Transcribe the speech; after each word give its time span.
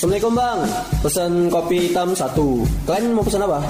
Assalamualaikum 0.00 0.32
bang, 0.32 0.60
pesan 1.04 1.32
kopi 1.52 1.76
hitam 1.92 2.16
satu. 2.16 2.64
Kalian 2.88 3.12
mau 3.12 3.20
pesan 3.20 3.44
apa? 3.44 3.60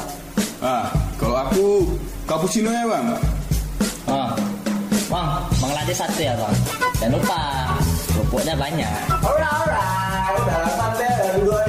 Ah, 0.63 0.87
kalau 1.19 1.35
aku 1.35 1.83
cappuccino 2.23 2.71
ya 2.71 2.87
bang. 2.87 3.19
Oh. 4.07 4.31
Bang, 5.11 5.43
bang 5.59 5.73
latte 5.75 5.91
satu 5.91 6.23
ya 6.23 6.39
bang. 6.39 6.55
Jangan 7.03 7.19
lupa, 7.19 7.43
kerupuknya 8.15 8.55
banyak. 8.55 8.95
Ora 9.11 9.51
ora, 9.59 9.91
udah 10.39 10.63
santai 10.79 11.43
dua 11.43 11.67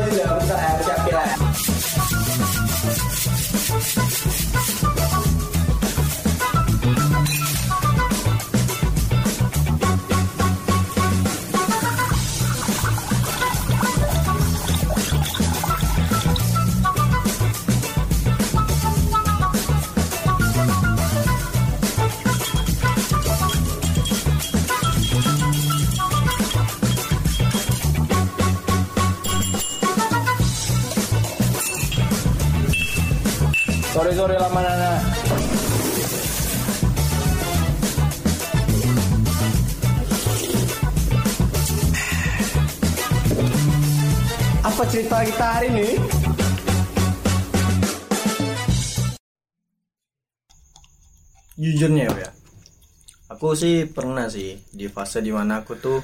Sore 33.92 34.16
sore 34.16 34.40
lama 34.40 34.64
nana. 34.64 34.92
Apa 44.64 44.84
cerita 44.88 45.20
kita 45.28 45.44
hari 45.44 45.68
ini? 45.76 45.90
Jujurnya 51.60 52.08
ya, 52.16 52.32
aku 53.28 53.60
sih 53.60 53.92
pernah 53.92 54.32
sih 54.32 54.56
di 54.72 54.88
fase 54.88 55.20
di 55.20 55.36
mana 55.36 55.68
aku 55.68 55.76
tuh 55.76 56.00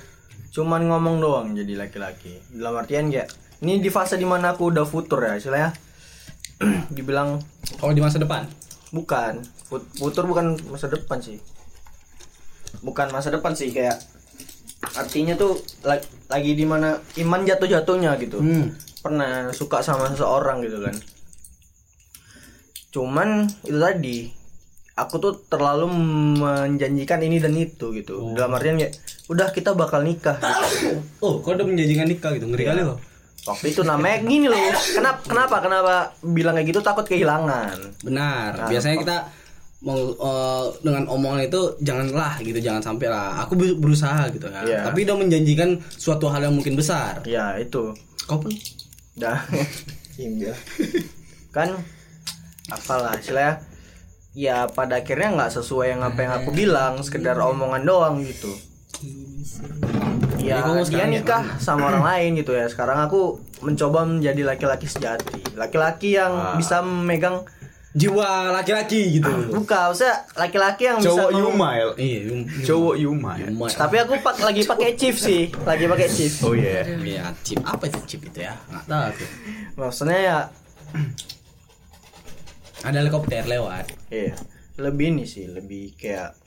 cuman 0.52 0.92
ngomong 0.92 1.24
doang 1.24 1.48
jadi 1.56 1.88
laki-laki. 1.88 2.36
Dalam 2.52 2.84
artian 2.84 3.08
kayak 3.08 3.32
ini 3.64 3.80
di 3.80 3.88
fase 3.88 4.20
di 4.20 4.28
mana 4.28 4.60
aku 4.60 4.76
udah 4.76 4.84
futur 4.84 5.24
ya 5.24 5.40
istilahnya. 5.40 5.87
dibilang 6.90 7.38
Oh 7.80 7.92
di 7.92 8.00
masa 8.00 8.18
depan. 8.18 8.48
bukan 8.88 9.44
futur 9.94 10.24
bukan 10.24 10.56
masa 10.68 10.88
depan 10.88 11.20
sih 11.20 11.38
bukan 12.80 13.10
masa 13.10 13.30
depan 13.30 13.52
sih 13.52 13.70
kayak 13.70 14.00
artinya 14.94 15.36
tuh 15.36 15.54
la- 15.84 16.00
lagi 16.28 16.54
di 16.54 16.64
mana 16.64 16.96
iman 17.18 17.44
jatuh 17.44 17.68
jatuhnya 17.68 18.16
gitu 18.16 18.40
Hmm. 18.40 18.72
pernah 18.98 19.52
suka 19.52 19.82
sama 19.82 20.08
seseorang 20.08 20.62
gitu 20.62 20.80
kan 20.80 20.96
cuman 22.90 23.30
itu 23.62 23.78
tadi 23.78 24.18
aku 24.96 25.16
tuh 25.20 25.34
terlalu 25.46 25.86
menjanjikan 26.40 27.22
ini 27.22 27.38
dan 27.38 27.54
itu 27.54 27.92
gitu 27.92 28.34
dalam 28.34 28.56
artian 28.56 28.80
kayak 28.80 28.96
udah 29.28 29.52
kita 29.52 29.76
bakal 29.76 30.02
nikah 30.02 30.40
gitu. 30.40 31.04
Oh, 31.22 31.38
kau 31.38 31.54
udah 31.54 31.62
menjanjikan 31.62 32.08
nikah 32.08 32.32
gitu 32.32 32.48
ngeri 32.48 32.66
kali 32.66 32.82
loh. 32.82 32.98
Waktu 33.48 33.72
itu 33.72 33.82
namanya 33.82 34.20
gini 34.22 34.46
loh 34.46 34.60
kenapa 34.92 35.24
kenapa 35.24 35.56
kenapa 35.58 35.94
bilang 36.22 36.54
kayak 36.54 36.68
gitu 36.68 36.80
takut 36.80 37.04
kehilangan 37.04 37.80
Benar. 38.04 38.52
Nah, 38.54 38.68
Biasanya 38.68 38.98
kita 39.00 39.18
mau 39.80 39.96
eh, 40.10 40.66
dengan 40.82 41.08
omongan 41.08 41.46
itu 41.46 41.62
janganlah 41.80 42.42
gitu, 42.42 42.58
jangan 42.58 42.82
sampai 42.84 43.08
lah. 43.08 43.42
Aku 43.42 43.54
ber- 43.54 43.78
berusaha 43.78 44.26
gitu 44.30 44.50
kan. 44.50 44.66
Iya. 44.66 44.84
Tapi 44.84 45.06
udah 45.06 45.16
menjanjikan 45.16 45.70
suatu 45.88 46.28
hal 46.28 46.44
yang 46.44 46.54
mungkin 46.54 46.74
besar. 46.74 47.22
ya 47.24 47.56
itu 47.56 47.94
Kau 48.26 48.38
pun 48.38 48.52
dah 49.16 49.38
Iya. 50.18 50.52
kan 51.50 51.78
apalah 52.68 53.16
istilahnya 53.16 53.64
ya 54.34 54.68
pada 54.68 55.00
akhirnya 55.00 55.34
nggak 55.34 55.54
sesuai 55.56 55.94
yang 55.94 56.02
apa 56.04 56.20
yang 56.20 56.34
aku 56.36 56.50
bilang 56.52 57.00
sekedar 57.00 57.38
omongan 57.38 57.82
doang 57.82 58.16
gitu 58.22 58.52
ya 60.38 60.58
Jadi 60.58 60.62
kamu 60.64 60.74
dia 60.74 60.86
sekarang 60.86 61.12
nikah 61.12 61.44
sama 61.58 61.82
orang 61.88 62.04
lain 62.04 62.30
gitu 62.36 62.52
ya 62.52 62.66
sekarang 62.66 62.98
aku 63.00 63.22
mencoba 63.60 64.04
menjadi 64.04 64.42
laki-laki 64.44 64.86
sejati 64.86 65.42
laki-laki 65.54 66.14
yang 66.14 66.34
bisa 66.56 66.80
memegang 66.80 67.42
jiwa 67.92 68.54
laki-laki 68.54 69.18
gitu. 69.18 69.32
buka 69.50 69.90
maksudnya 69.90 70.22
laki-laki 70.36 70.86
yang 70.86 71.02
Cowok 71.02 71.30
bisa 71.30 71.42
Yumail. 71.42 71.90
Iya, 71.98 72.20
yum- 72.24 72.46
Cowok 72.62 72.96
Yumail. 72.96 73.46
yum- 73.50 73.74
tapi 73.74 73.96
aku 73.98 74.14
pak 74.20 74.38
lagi 74.40 74.62
pakai 74.64 74.94
chief 74.94 75.18
sih 75.18 75.50
lagi 75.62 75.86
pakai 75.86 76.06
chief 76.08 76.34
Oh 76.44 76.54
iya. 76.54 76.86
Iya, 76.86 77.34
chip 77.42 77.58
apa 77.60 77.90
itu 77.90 77.98
chip 78.06 78.22
itu 78.24 78.40
ya? 78.40 78.54
Nggak 78.68 78.86
tahu 78.86 79.02
aku. 79.08 79.26
maksudnya 79.76 80.20
ya 80.20 80.38
Ada 82.80 83.02
helikopter 83.02 83.42
lewat. 83.44 83.90
Iya, 84.08 84.38
lebih 84.78 85.10
ini 85.12 85.26
sih, 85.26 85.50
lebih 85.50 85.98
kayak 85.98 86.38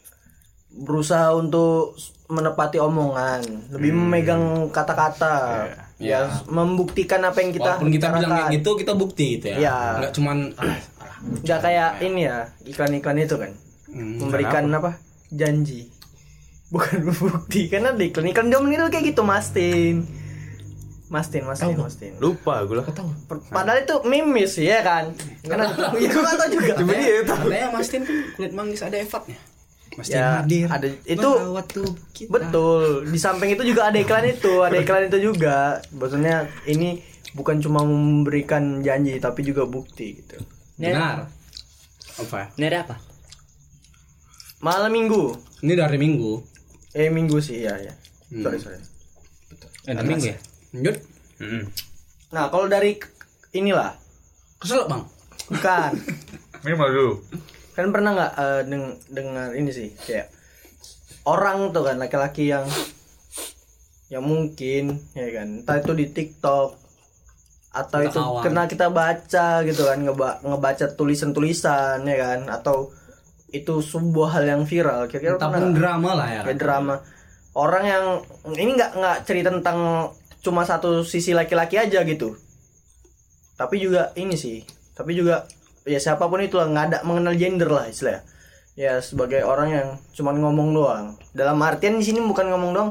berusaha 0.70 1.34
untuk 1.34 1.98
menepati 2.30 2.78
omongan, 2.78 3.42
lebih 3.74 3.90
memegang 3.90 4.70
kata-kata, 4.70 5.66
ya 5.98 6.30
membuktikan 6.46 7.20
apa 7.26 7.42
yang 7.42 7.50
kita 7.50 7.70
Walaupun 7.76 7.90
kita 7.90 8.06
bilang 8.14 8.30
kayak 8.30 8.54
gitu, 8.62 8.70
kita 8.78 8.92
bukti 8.94 9.26
gitu 9.36 9.46
ya. 9.50 9.56
Iya. 9.58 9.78
Nggak 9.98 10.12
cuman 10.14 10.38
ah, 10.56 10.78
Nggak 11.20 11.60
kayak 11.60 11.90
ini 12.00 12.20
ya 12.24 12.48
iklan-iklan 12.64 13.18
itu 13.18 13.36
kan, 13.36 13.50
hmm, 13.90 14.14
memberikan 14.22 14.64
apa? 14.72 14.96
Janji, 15.34 15.90
bukan 16.70 17.10
bukti 17.18 17.66
karena 17.66 17.90
di 17.92 18.14
iklan-iklan 18.14 18.46
dia 18.48 18.58
meniru 18.62 18.86
kayak 18.88 19.10
gitu, 19.10 19.26
Mastin, 19.26 20.06
Mastin, 21.10 21.42
Mastin, 21.42 21.74
Mastin. 21.74 22.12
Lupa 22.22 22.62
gue 22.62 22.78
lah. 22.78 22.86
Per- 22.86 23.50
Padahal 23.50 23.82
itu 23.82 23.98
mimis 24.06 24.54
ya 24.54 24.86
kan, 24.86 25.10
karena 25.42 25.66
ya 25.98 26.08
gue 26.08 26.22
tahu 26.22 26.48
juga. 26.54 26.72
Cuma 26.78 26.94
dia 26.94 27.26
tahu. 27.26 27.50
Katanya 27.50 27.68
Mastin 27.74 28.00
kan 28.06 28.16
kulit 28.38 28.52
manggis 28.54 28.80
ada 28.86 28.94
efeknya. 28.94 29.49
Mastin 29.90 30.16
Ya, 30.16 30.38
hadir. 30.38 30.66
ada 30.70 30.86
itu 30.86 31.30
kita. 32.14 32.30
Betul. 32.30 33.10
Di 33.10 33.18
samping 33.18 33.50
itu 33.50 33.64
juga 33.64 33.90
ada 33.90 33.98
iklan 33.98 34.22
itu, 34.24 34.62
ada 34.62 34.76
iklan 34.76 35.06
itu 35.06 35.18
juga. 35.20 35.82
Maksudnya 35.90 36.36
ini 36.64 37.02
bukan 37.30 37.58
cuma 37.58 37.82
memberikan 37.82 38.80
janji 38.80 39.18
tapi 39.18 39.42
juga 39.42 39.66
bukti 39.66 40.18
gitu. 40.18 40.38
Benar. 40.76 41.26
Apa? 42.16 42.54
Ini 42.54 42.64
ada 42.66 42.78
apa? 42.84 42.96
Malam 44.60 44.92
Minggu. 44.92 45.34
Ini 45.60 45.72
dari 45.74 45.96
Minggu. 45.96 46.38
Eh 46.92 47.08
Minggu 47.08 47.38
sih 47.38 47.64
ya 47.64 47.74
ya. 47.76 47.94
Hmm. 48.30 48.44
Sorry 48.44 48.58
sorry. 48.58 48.78
Ada 49.86 50.04
minggu 50.04 50.26
ya? 50.26 50.36
Lanjut. 50.70 50.96
Nah 52.30 52.46
kalau 52.46 52.68
dari 52.68 52.94
inilah 53.50 53.96
Kesel 54.60 54.84
bang. 54.86 55.02
bukan 55.48 55.92
Minimal 56.62 56.88
dulu. 56.92 57.12
Kan 57.80 57.90
pernah 57.90 58.10
nggak 58.12 58.32
eh, 58.34 58.60
deng- 58.66 58.98
dengar 59.08 59.48
ini 59.52 59.70
sih 59.70 59.88
kayak 59.98 60.28
orang 61.24 61.70
tuh 61.70 61.82
kan 61.82 61.96
laki-laki 61.96 62.48
yang 62.48 62.64
yang 64.10 64.22
mungkin 64.22 64.98
ya 65.12 65.28
kan 65.30 65.62
entah 65.62 65.76
itu 65.78 65.92
di 65.94 66.06
TikTok 66.08 66.70
atau 67.70 67.98
Kita 68.02 68.08
itu 68.08 68.18
kawan. 68.18 68.42
kena 68.42 68.62
kita 68.66 68.86
baca 68.90 69.48
gitu 69.62 69.82
kan 69.86 69.98
ngeba- 70.00 70.42
ngebaca 70.42 70.86
tulisan-tulisan 70.90 72.02
ya 72.02 72.16
kan 72.18 72.40
atau 72.50 72.90
itu 73.50 73.78
sebuah 73.78 74.28
hal 74.32 74.44
yang 74.48 74.62
viral 74.64 75.06
kira-kira 75.06 75.38
pernah 75.38 75.70
drama 75.70 76.10
lah 76.14 76.28
ya. 76.28 76.40
Kayak 76.42 76.58
drama 76.58 76.94
orang 77.54 77.84
yang 77.86 78.04
ini 78.56 78.74
nggak 78.74 78.90
nggak 78.94 79.16
cerita 79.22 79.50
tentang 79.50 80.10
cuma 80.40 80.62
satu 80.62 81.02
sisi 81.02 81.30
laki-laki 81.30 81.76
aja 81.76 82.02
gitu 82.02 82.34
tapi 83.54 83.76
juga 83.76 84.10
ini 84.16 84.34
sih 84.34 84.64
tapi 84.90 85.12
juga 85.12 85.44
ya 85.82 85.98
siapa 85.98 86.24
pun 86.24 86.38
itu 86.38 86.54
lah 86.54 86.66
nggak 86.66 86.84
ada 86.86 86.98
mengenal 87.02 87.34
gender 87.34 87.68
lah 87.68 87.86
istilahnya 87.86 88.22
ya 88.74 88.98
sebagai 88.98 89.42
orang 89.42 89.68
yang 89.68 89.86
cuman 90.10 90.36
ngomong 90.38 90.68
doang 90.70 91.04
dalam 91.30 91.58
artian 91.58 91.96
di 91.96 92.04
sini 92.04 92.20
bukan 92.20 92.48
ngomong 92.48 92.70
doang 92.70 92.90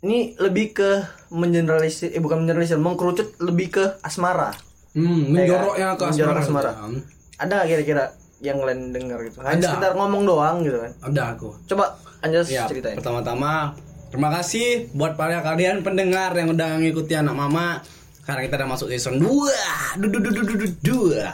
ini 0.00 0.36
lebih 0.36 0.72
ke 0.72 0.90
mengeneralisir 1.30 2.10
eh 2.10 2.18
bukan 2.18 2.40
mengeneralisir 2.40 2.76
mengkerucut 2.76 3.36
lebih 3.38 3.68
ke 3.72 3.84
asmara 4.00 4.52
Hmm, 4.92 5.28
menjoroknya 5.28 5.92
ke 5.92 6.04
Menjorok 6.08 6.40
asmara. 6.40 6.70
asmara. 6.72 6.88
gitu. 6.88 7.04
ada 7.36 7.56
kira-kira 7.62 8.04
yang 8.38 8.56
kalian 8.58 8.80
dengar 8.90 9.20
gitu 9.20 9.36
hanya 9.40 9.52
Ada. 9.54 9.68
sekedar 9.70 9.92
ngomong 9.92 10.24
doang 10.24 10.56
gitu 10.62 10.78
kan 10.78 10.92
Ada 11.02 11.22
aku. 11.30 11.48
coba 11.66 11.84
Anjas 12.18 12.48
Ya, 12.48 12.64
ceritain 12.64 12.96
pertama-tama 12.96 13.76
terima 14.08 14.32
kasih 14.32 14.88
buat 14.90 15.12
para 15.14 15.40
kalian 15.42 15.80
pendengar 15.80 16.32
yang 16.32 16.48
udah 16.48 16.80
ngikuti 16.80 17.12
anak 17.12 17.34
mama. 17.34 17.84
Sekarang 18.16 18.42
kita 18.42 18.56
udah 18.56 18.68
masuk 18.68 18.88
season 18.88 19.20
2. 19.20 20.00
Du 20.00 20.08
du 20.08 20.18
du 20.18 20.30
du 20.32 20.42
du 20.42 20.54
du 20.56 20.66
dua. 20.80 21.28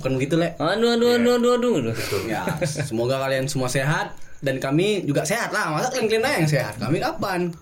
Bukan 0.00 0.16
begitu, 0.16 0.40
Le? 0.40 0.56
Aduh, 0.56 0.96
aduh, 0.96 1.20
aduh, 1.20 1.36
aduh, 1.36 1.52
aduh, 1.60 1.74
aduh. 1.92 1.94
Ya, 2.24 2.48
semoga 2.64 3.20
kalian 3.20 3.44
semua 3.44 3.68
sehat 3.68 4.16
dan 4.40 4.56
kami 4.56 5.04
juga 5.04 5.28
sehat 5.28 5.52
lah. 5.52 5.76
Masa 5.76 5.92
kalian-kalian 5.92 6.24
aja 6.24 6.36
yang 6.40 6.48
sehat? 6.48 6.74
Kami 6.80 6.96
kapan? 7.04 7.52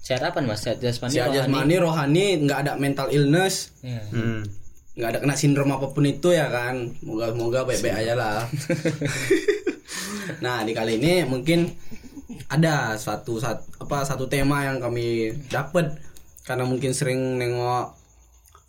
Sehat 0.00 0.24
apa 0.24 0.40
mas? 0.40 0.64
Sehat 0.64 0.80
jasmani, 0.80 1.12
Sehat 1.16 1.32
jasmani, 1.36 1.74
rohani, 1.76 2.40
nggak 2.44 2.58
ada 2.64 2.72
mental 2.76 3.08
illness, 3.08 3.72
Iya. 3.84 4.04
Hmm. 4.12 4.40
nggak 4.94 5.08
ada 5.10 5.18
kena 5.20 5.34
sindrom 5.34 5.68
apa 5.68 5.92
pun 5.92 6.08
itu 6.08 6.32
ya 6.32 6.48
kan. 6.48 6.96
Moga 7.04 7.36
moga 7.36 7.68
baik-baik 7.68 8.04
aja 8.04 8.14
lah. 8.16 8.48
nah, 10.44 10.64
di 10.64 10.72
kali 10.72 10.96
ini 10.96 11.24
mungkin 11.28 11.72
ada 12.48 12.96
satu 12.96 13.36
sat, 13.36 13.64
apa 13.80 14.04
satu 14.04 14.28
tema 14.28 14.64
yang 14.64 14.80
kami 14.80 15.32
dapat 15.48 15.96
karena 16.44 16.64
mungkin 16.68 16.92
sering 16.92 17.40
nengok 17.40 18.03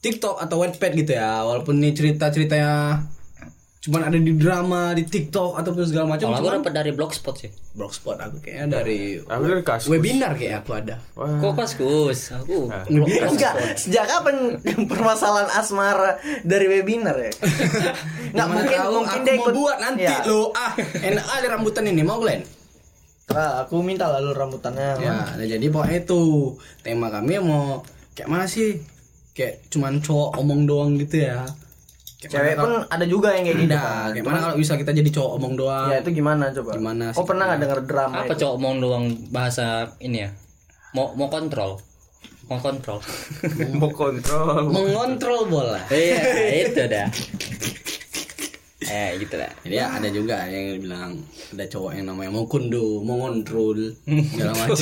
TikTok 0.06 0.38
atau 0.38 0.56
Wattpad 0.60 0.92
gitu 0.94 1.12
ya 1.12 1.42
walaupun 1.42 1.75
ini 1.75 1.90
cerita-ceritanya 1.92 3.02
cuman 3.80 4.02
ada 4.04 4.18
di 4.18 4.34
drama 4.34 4.94
di 4.94 5.04
TikTok 5.04 5.54
ataupun 5.56 5.86
segala 5.86 6.06
macam 6.07 6.30
Kalau 6.31 6.42
aku 6.42 6.57
dapat 6.57 6.74
dari 6.74 6.90
blogspot 6.90 7.36
sih. 7.38 7.54
blogspot 7.72 8.18
aku 8.18 8.38
kayaknya 8.40 8.66
dari 8.75 9.22
Aku 9.22 9.44
dari 9.44 9.62
kaskus. 9.62 9.90
webinar 9.92 10.34
kayak 10.34 10.56
aku 10.60 10.72
ada 10.75 10.98
Kok 11.13 11.54
kaskus? 11.56 12.34
Aku. 12.36 12.66
Enggak, 12.90 13.54
sejak 13.75 14.06
kapan 14.06 14.57
permasalahan 14.90 15.54
asmara 15.54 16.18
dari 16.42 16.66
webinar 16.68 17.13
ya? 17.16 17.30
Enggak 18.34 18.48
mungkin 18.48 18.74
tahu, 18.75 18.94
mungkin 18.96 19.06
aku 19.12 19.22
dia 19.22 19.34
mau 19.34 19.42
ikut 19.44 19.54
buat 19.56 19.78
nanti 19.80 20.01
Ya. 20.04 20.18
lo 20.24 20.50
ah 20.51 20.72
enak 21.01 21.25
ada 21.28 21.48
rambutan 21.48 21.86
ini 21.86 22.01
mau 22.01 22.18
Glenn 22.18 22.42
Nah, 23.25 23.62
aku 23.62 23.81
minta 23.81 24.06
lalu 24.08 24.34
rambutannya. 24.34 24.98
ya 24.98 25.13
nah, 25.30 25.46
jadi 25.46 25.66
pokoknya 25.68 25.98
itu 26.00 26.22
tema 26.81 27.10
kami 27.10 27.38
mau 27.38 27.86
kayak 28.13 28.30
mana 28.30 28.46
sih 28.46 28.81
kayak 29.36 29.68
cuman 29.68 30.00
cowok 30.00 30.30
omong 30.38 30.64
doang 30.64 30.96
gitu 30.96 31.22
ya 31.22 31.44
Kayak 32.18 32.32
Cewek 32.32 32.56
pun 32.58 32.74
ada 32.88 33.06
juga 33.06 33.30
yang 33.32 33.44
kayak 33.44 33.60
gitu 33.60 33.76
Nah, 33.76 34.10
kan. 34.10 34.42
kalau 34.42 34.56
bisa 34.56 34.74
kita 34.74 34.92
jadi 34.92 35.10
cowok 35.12 35.32
omong 35.36 35.54
doang 35.54 35.88
Ya 35.88 36.00
itu 36.00 36.10
gimana 36.12 36.50
coba? 36.50 36.72
Gimana 36.74 37.06
Oh 37.12 37.22
pernah 37.22 37.44
nggak 37.46 37.60
denger 37.62 37.80
drama 37.86 38.16
Apa 38.18 38.34
itu? 38.34 38.42
cowok 38.42 38.58
mau 38.58 38.74
doang 38.74 39.06
bahasa 39.30 39.66
ini 40.00 40.18
ya? 40.18 40.30
Mau 40.92 41.12
mau 41.14 41.28
kontrol. 41.28 41.76
Mau 42.46 42.58
kontrol. 42.58 42.98
Mau 43.76 43.92
kontrol. 43.92 44.64
mengontrol 44.66 45.42
bola 45.46 45.82
Iya, 45.92 46.22
itu 46.64 46.82
dah. 46.88 47.08
Eh, 48.82 49.18
gitu 49.18 49.36
lah. 49.36 49.50
Jadi 49.60 49.76
ya 49.76 49.90
ada 49.92 50.08
juga 50.08 50.46
yang 50.46 50.78
bilang 50.80 51.18
ada 51.52 51.66
cowok 51.66 51.92
yang 51.94 52.06
namanya 52.06 52.30
mau 52.32 52.46
kundo, 52.46 53.02
mau 53.02 53.18
ngontrol, 53.20 53.98
segala 54.06 54.54
macam. 54.56 54.78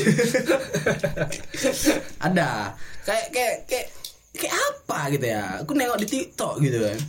ada 2.19 2.71
kayak 3.03 3.25
kayak 3.31 3.55
kayak 3.65 3.87
kayak 4.33 4.53
apa 4.53 4.99
gitu 5.13 5.25
ya? 5.29 5.43
Aku 5.63 5.71
nengok 5.77 5.99
di 6.01 6.07
TikTok 6.09 6.53
gitu 6.61 6.77
kan. 6.81 6.99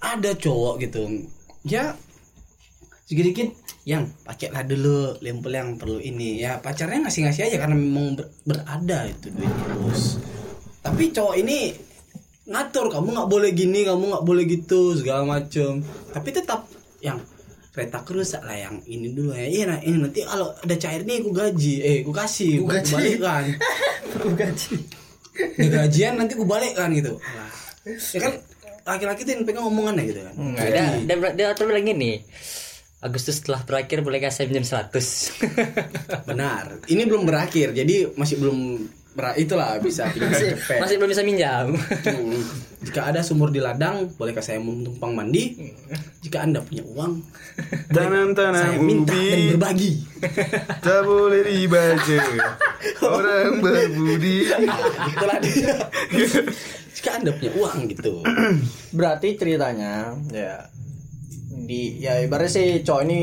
Ada 0.00 0.32
cowok 0.32 0.80
gitu, 0.80 1.28
ya 1.68 1.92
sedikit 3.10 3.50
yang 3.82 4.06
pakailah 4.22 4.62
dulu 4.70 5.18
lempel 5.18 5.50
yang 5.50 5.74
perlu 5.74 5.98
ini 5.98 6.38
ya 6.46 6.62
pacarnya 6.62 7.02
ngasih 7.02 7.26
ngasih 7.26 7.42
aja 7.50 7.56
karena 7.58 7.74
memang 7.74 8.14
ber- 8.14 8.30
berada 8.46 9.02
itu 9.10 9.34
duitnya 9.34 9.66
bos 9.82 10.22
tapi 10.78 11.10
cowok 11.10 11.34
ini 11.42 11.74
ngatur 12.46 12.86
kamu 12.86 13.10
nggak 13.10 13.30
boleh 13.34 13.50
gini 13.50 13.82
kamu 13.82 14.14
nggak 14.14 14.22
boleh 14.22 14.44
gitu 14.46 14.94
segala 14.94 15.26
macem 15.26 15.82
tapi 16.14 16.30
tetap 16.30 16.70
yang 17.02 17.18
kereta 17.74 17.98
rusak 18.06 18.46
lah 18.46 18.54
yang 18.54 18.78
ini 18.86 19.10
dulu 19.10 19.34
ya 19.34 19.46
iya 19.50 19.64
nah, 19.66 19.78
ini 19.82 20.06
nanti 20.06 20.22
kalau 20.22 20.54
ada 20.54 20.74
cair 20.78 21.02
nih 21.02 21.26
aku 21.26 21.30
gaji 21.34 21.74
eh 21.82 21.96
aku 22.06 22.12
kasih 22.14 22.62
aku 22.62 22.66
gaji. 22.70 22.92
balikkan 22.94 23.44
Aku 24.20 24.34
gaji. 24.34 24.74
Di 25.56 25.66
gajian 25.68 26.16
nanti 26.16 26.34
aku 26.36 26.44
balikkan 26.44 26.90
gitu 26.92 27.16
Lah, 27.16 27.50
ya 27.86 28.18
kan 28.20 28.32
laki-laki 28.80 29.22
tuh 29.22 29.32
yang 29.36 29.42
pegang 29.44 29.64
omongannya 29.64 30.04
gitu 30.08 30.20
kan 30.24 30.34
Nggak 30.36 30.66
ada. 30.66 30.82
Dia, 31.04 31.16
dia, 31.36 31.48
dia 31.52 31.64
bilang 31.64 31.84
gini. 31.84 32.12
Agustus 33.00 33.40
setelah 33.40 33.64
berakhir 33.64 34.04
boleh 34.04 34.20
kasih 34.20 34.44
pinjam 34.44 34.64
100 34.64 34.92
benar 36.28 36.84
ini 36.86 37.02
belum 37.08 37.24
berakhir 37.24 37.72
jadi 37.72 38.12
masih 38.12 38.36
belum 38.36 38.58
ber 39.10 39.34
itulah 39.34 39.74
bisa 39.80 40.06
pinjam. 40.12 40.54
Masih 40.60 40.96
belum 41.00 41.10
bisa 41.10 41.24
minjam 41.24 41.72
Hmm. 42.04 42.44
Jika 42.80 43.12
ada 43.12 43.20
sumur 43.20 43.52
di 43.52 43.60
ladang, 43.60 44.08
bolehkah 44.16 44.40
saya 44.40 44.56
menumpang 44.56 45.12
mandi? 45.12 45.52
Jika 46.24 46.48
anda 46.48 46.64
punya 46.64 46.80
uang, 46.88 47.20
Tanam-tanam 47.94 48.56
saya 48.56 48.80
minta 48.80 49.12
dan 49.12 49.20
ubi 49.20 49.48
berbagi. 49.52 49.92
tak 50.84 51.00
boleh 51.04 51.42
dibaca. 51.44 52.20
Orang 53.04 53.60
berbudi. 53.60 54.48
Itulah 55.12 55.38
dia. 55.44 55.76
Jika 56.96 57.20
anda 57.20 57.30
punya 57.36 57.52
uang 57.60 57.78
gitu. 57.92 58.24
Berarti 58.96 59.36
ceritanya 59.36 60.16
ya 60.32 60.64
di 61.50 62.00
ya 62.00 62.18
ibaratnya 62.24 62.50
sih 62.50 62.68
cowok 62.82 63.02
ini 63.04 63.20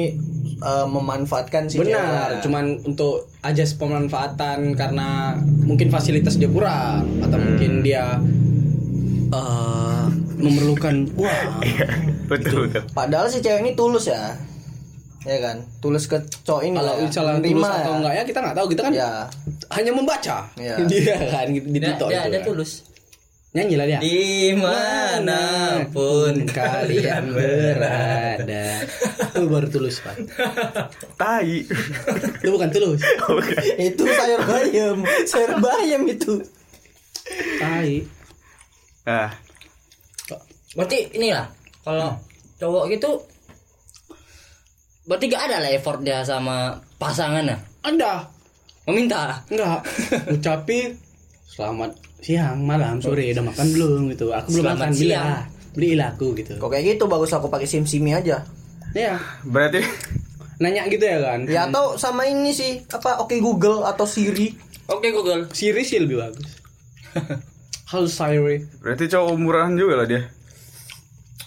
eh, 0.62 0.88
memanfaatkan 0.88 1.68
si 1.68 1.82
Benar, 1.82 2.40
cewek. 2.40 2.44
cuman 2.48 2.66
untuk 2.86 3.34
ajas 3.44 3.76
pemanfaatan 3.76 4.78
karena 4.78 5.36
mungkin 5.66 5.90
fasilitas 5.90 6.38
dia 6.38 6.48
kurang 6.48 7.04
atau 7.20 7.36
mungkin 7.36 7.82
dia 7.84 8.22
eh, 9.30 10.06
memerlukan 10.38 10.96
uang. 11.14 11.52
Betul 12.26 12.68
betul. 12.68 12.84
Padahal 12.92 13.28
si 13.28 13.40
cewek 13.40 13.60
ini 13.60 13.72
tulus 13.74 14.06
ya. 14.06 14.36
Ya 15.24 15.38
kan? 15.42 15.60
Tulus 15.78 16.06
ke 16.06 16.16
cowok 16.42 16.64
ini 16.64 16.74
Kalau 16.74 16.88
lah 16.88 16.96
ya. 16.96 17.04
misalnya 17.04 17.40
tulus 17.42 17.68
atau 17.68 17.76
ya. 17.86 17.98
enggak 17.98 18.14
ya 18.14 18.24
kita 18.24 18.40
nggak 18.40 18.56
tahu 18.56 18.68
kita 18.70 18.82
kan 18.82 18.92
Ya. 18.92 19.12
hanya 19.70 19.92
membaca 19.92 20.38
Iya. 20.56 20.76
dia 20.90 21.16
kan 21.26 21.46
gitu 21.50 21.68
di 21.68 21.78
Dia, 21.78 21.88
TikTok 21.90 22.08
dia, 22.08 22.18
itu 22.18 22.30
dia 22.30 22.40
kan. 22.40 22.48
tulus 22.48 22.72
nyanyi 23.50 23.76
lah 23.76 23.86
dia 23.88 24.00
Di 24.00 24.22
mana 24.54 25.42
pun 25.90 26.34
kalian 26.46 27.24
berada 27.36 28.66
itu 29.26 29.44
baru 29.46 29.68
tulus 29.68 30.00
pak 30.00 30.16
Tai. 31.16 31.44
itu 32.38 32.48
bukan 32.48 32.70
tulus 32.70 33.02
itu 33.90 34.04
sayur 34.06 34.42
bayam, 34.44 34.98
sayur 35.26 35.52
bayam 35.58 36.02
itu. 36.06 36.40
tai 37.58 38.06
Nah, 39.08 39.32
Berarti 40.76 41.08
inilah 41.16 41.48
Kalau 41.82 42.12
cowok 42.60 42.92
gitu 42.92 43.12
Berarti 45.08 45.32
gak 45.32 45.48
ada 45.48 45.64
lah 45.64 45.72
effort 45.72 46.04
dia 46.04 46.20
sama 46.28 46.76
pasangannya? 47.00 47.56
Anda 47.82 48.28
Meminta? 48.84 49.40
Enggak 49.48 49.84
ucapi 50.36 50.92
selamat 51.48 51.92
siang 52.20 52.64
malam 52.64 53.00
sore 53.00 53.32
udah 53.32 53.44
makan 53.44 53.68
belum? 53.72 54.02
gitu. 54.12 54.32
Aku 54.32 54.48
belum 54.52 54.64
Selamat 54.64 54.80
makan 54.80 54.92
siang. 54.92 55.00
belilah 55.00 55.40
belilah 55.72 56.08
aku 56.12 56.28
gitu. 56.36 56.54
Kok 56.56 56.70
kayak 56.72 56.86
gitu 56.96 57.04
bagus 57.08 57.32
aku 57.32 57.48
pakai 57.48 57.68
sim 57.68 57.84
simi 57.84 58.12
aja. 58.12 58.44
ya 58.96 59.20
berarti 59.44 59.84
nanya 60.58 60.88
gitu 60.88 61.04
ya 61.04 61.20
kan? 61.20 61.40
Ya 61.48 61.68
atau 61.68 62.00
sama 62.00 62.24
ini 62.28 62.56
sih 62.56 62.80
apa 62.88 63.20
oke 63.20 63.36
Google 63.40 63.84
atau 63.84 64.08
Siri. 64.08 64.56
Oke 64.88 65.12
Google. 65.12 65.52
Siri 65.52 65.84
sih 65.84 66.00
lebih 66.00 66.24
bagus 66.24 66.48
halo 67.88 68.08
Siri 68.08 68.68
berarti 68.80 69.08
cowok 69.08 69.36
murahan 69.38 69.74
juga 69.74 69.94
lah 69.96 70.08
dia. 70.08 70.22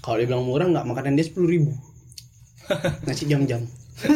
kalau 0.01 0.17
dia 0.17 0.27
bilang 0.27 0.45
murah 0.45 0.67
nggak 0.67 0.87
makanan 0.87 1.13
dia 1.15 1.25
sepuluh 1.25 1.49
ribu 1.51 1.73
nasi 3.07 3.27
jam-jam 3.27 3.65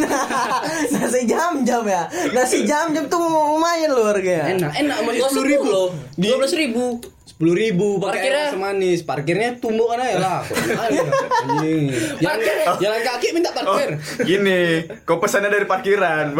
Nasi 0.97 1.29
jam-jam 1.29 1.85
ya. 1.85 2.09
Nasi 2.32 2.65
jam-jam 2.65 3.05
tuh 3.05 3.21
lumayan 3.21 3.93
loh 3.93 4.09
harganya. 4.09 4.49
enak 4.49 4.73
enak 4.81 4.97
Oh, 4.97 5.29
sepuluh 5.29 5.44
ribu 5.47 5.67
loh 5.69 5.88
Dua 6.17 6.41
belas 6.41 6.56
ribu 6.56 7.05
sepuluh 7.23 7.53
ribu 7.53 8.00
Parkirnya? 8.00 8.49
pakai 8.49 8.55
semanis 8.56 9.01
parkirnya 9.05 9.60
tumbuk 9.60 9.93
kan 9.93 10.01
ya 10.01 10.17
lah 10.17 10.41
Anjing. 11.44 11.93
jalan, 12.17 12.41
jalan 12.81 13.01
kaki 13.05 13.29
minta 13.37 13.53
Oh, 13.53 13.77
parkir 13.77 14.01
gini, 14.25 14.89
kau 15.05 15.20
pesannya 15.20 15.53
dari 15.53 15.69
parkiran. 15.69 16.32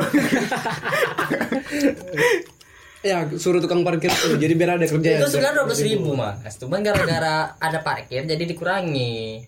Ya 3.05 3.29
suruh 3.31 3.61
tukang 3.61 3.85
parkir 3.85 4.09
tuh 4.09 4.35
jadi 4.35 4.53
biar 4.53 4.71
ada 4.75 4.87
kerja 4.87 5.21
Itu 5.21 5.29
sebenarnya 5.29 5.55
dua 5.55 5.65
belas 5.67 5.81
ribu 5.81 6.11
mas. 6.13 6.57
Cuman 6.57 6.81
gara-gara 6.81 7.53
ada 7.55 7.79
parkir 7.79 8.25
jadi 8.25 8.41
dikurangi. 8.43 9.45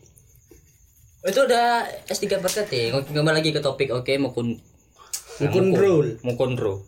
Itu 1.24 1.40
udah 1.42 1.82
S3 2.06 2.38
marketing 2.38 2.94
Oke 2.94 3.10
kembali 3.10 3.34
lagi 3.34 3.50
ke 3.50 3.58
topik 3.58 3.90
Oke 3.90 4.14
mau 4.14 4.30
kun 4.30 4.54
Mau 5.36 5.48
kontrol. 5.50 6.14
Mau 6.22 6.36
kontrol 6.36 6.86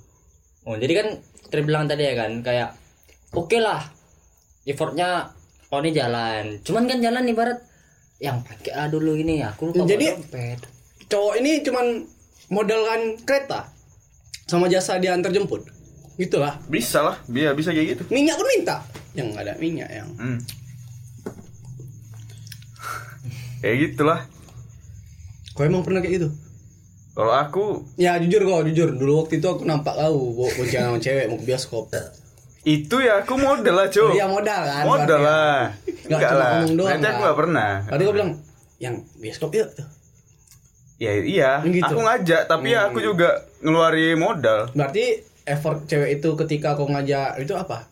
Oh 0.62 0.78
jadi 0.78 0.94
kan 0.94 1.06
terbilang 1.48 1.90
tadi 1.90 2.06
ya 2.06 2.14
kan 2.14 2.38
Kayak 2.38 2.78
Oke 3.32 3.58
lah 3.58 3.82
Effortnya 4.62 5.34
Oh 5.68 5.82
ini 5.82 5.90
jalan. 5.90 6.62
Cuman 6.62 6.86
kan 6.86 7.02
jalan 7.02 7.26
ibarat 7.26 7.58
Yang 8.16 8.46
pakai 8.46 8.72
ah 8.72 8.86
dulu 8.86 9.18
ini 9.18 9.42
Aku 9.42 9.74
lupa 9.74 9.82
Jadi- 9.84 10.06
dompet. 10.12 10.60
cowok 11.08 11.34
ini 11.34 11.58
cuman 11.60 11.86
modalkan 12.46 13.00
kereta 13.18 13.72
sama 14.44 14.64
jasa 14.66 14.96
diantar 14.96 15.28
jemput 15.28 15.64
gitulah 16.18 16.58
Bisa 16.66 16.98
lah, 17.00 17.16
bisa 17.24 17.54
bisa 17.54 17.70
kayak 17.70 17.86
gitu. 17.94 18.02
minyak 18.10 18.34
pun 18.34 18.46
minta 18.48 18.76
yang 19.14 19.30
nggak 19.30 19.42
ada 19.42 19.54
minyak 19.56 19.88
yang 19.88 20.08
Hmm. 20.14 20.38
Kayak 23.58 23.76
gitulah. 23.88 24.20
kau 25.50 25.62
emang 25.62 25.82
pernah 25.82 25.98
kayak 25.98 26.14
gitu 26.16 26.28
Kalau 27.12 27.34
aku 27.34 27.64
ya 27.94 28.14
jujur 28.16 28.42
kok 28.44 28.62
jujur 28.64 28.88
dulu 28.92 29.12
waktu 29.20 29.38
itu 29.38 29.46
aku 29.46 29.62
nampak 29.62 29.90
kau 29.92 30.14
bawa 30.32 30.50
bocah 30.52 30.80
sama 30.84 30.98
cewek 30.98 31.26
mau 31.26 31.34
ke 31.34 31.44
bioskop 31.44 31.90
itu 32.62 32.96
ya 32.98 33.22
aku 33.22 33.34
modal 33.34 33.74
lah, 33.74 33.88
Cuk. 33.88 34.12
Iya 34.12 34.26
modal 34.28 34.60
kan 34.60 34.82
Modal 34.84 35.20
lah. 35.20 35.60
Nggak 35.80 36.04
Enggak 36.04 36.20
cuma 36.28 36.36
lah. 36.36 36.50
ngomong 36.52 36.74
doang, 36.74 36.90
Berarti 36.90 37.06
aku 37.08 37.20
nggak 37.22 37.38
pernah. 37.38 37.70
Tadi 37.86 38.00
kau 38.02 38.12
bilang 38.12 38.30
yang 38.76 38.94
bioskop 39.16 39.50
yuk 39.50 39.68
tuh. 39.72 39.86
Ya 40.98 41.10
iya, 41.16 41.50
Gitu. 41.64 41.80
aku 41.80 41.96
ngajak 41.96 42.42
tapi 42.44 42.68
ya 42.68 42.80
aku 42.84 42.98
juga 43.00 43.28
ngeluarin 43.62 44.18
modal. 44.18 44.68
Berarti 44.70 45.04
effort 45.48 45.78
cewek 45.84 46.20
itu 46.20 46.28
ketika 46.36 46.76
kau 46.76 46.84
ngajak 46.84 47.40
itu 47.40 47.52
apa? 47.52 47.88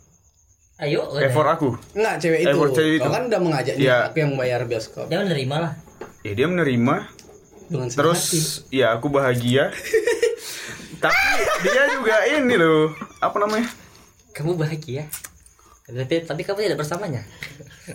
Ayo 0.77 1.09
Effort 1.17 1.49
aku. 1.49 1.69
Enggak, 1.97 2.21
cewek 2.21 2.41
itu. 2.45 2.53
Effort 2.53 2.71
cewek 2.71 2.91
Kau 2.95 3.01
itu. 3.01 3.11
kan 3.11 3.23
udah 3.27 3.41
mengajak 3.41 3.75
dia, 3.75 3.85
Iya. 3.87 3.97
aku 4.07 4.17
yang 4.21 4.33
bayar 4.37 4.61
bioskop. 4.65 5.09
Jangan 5.09 5.27
nerima 5.27 5.57
lah 5.59 5.73
Ya 6.21 6.33
dia 6.35 6.47
menerima, 6.47 6.95
Dengan 7.67 7.87
senang 7.89 7.97
terus 7.97 8.23
hati. 8.63 8.77
ya 8.77 8.93
aku 8.93 9.09
bahagia. 9.09 9.73
tapi 11.03 11.17
dia 11.63 11.83
juga 11.91 12.17
ini 12.27 12.55
loh, 12.55 12.93
apa 13.19 13.37
namanya? 13.39 13.69
kamu 14.31 14.53
bahagia 14.53 15.09
tapi 15.83 16.21
tapi 16.21 16.45
kamu 16.45 16.61
tidak 16.63 16.79
bersamanya 16.79 17.25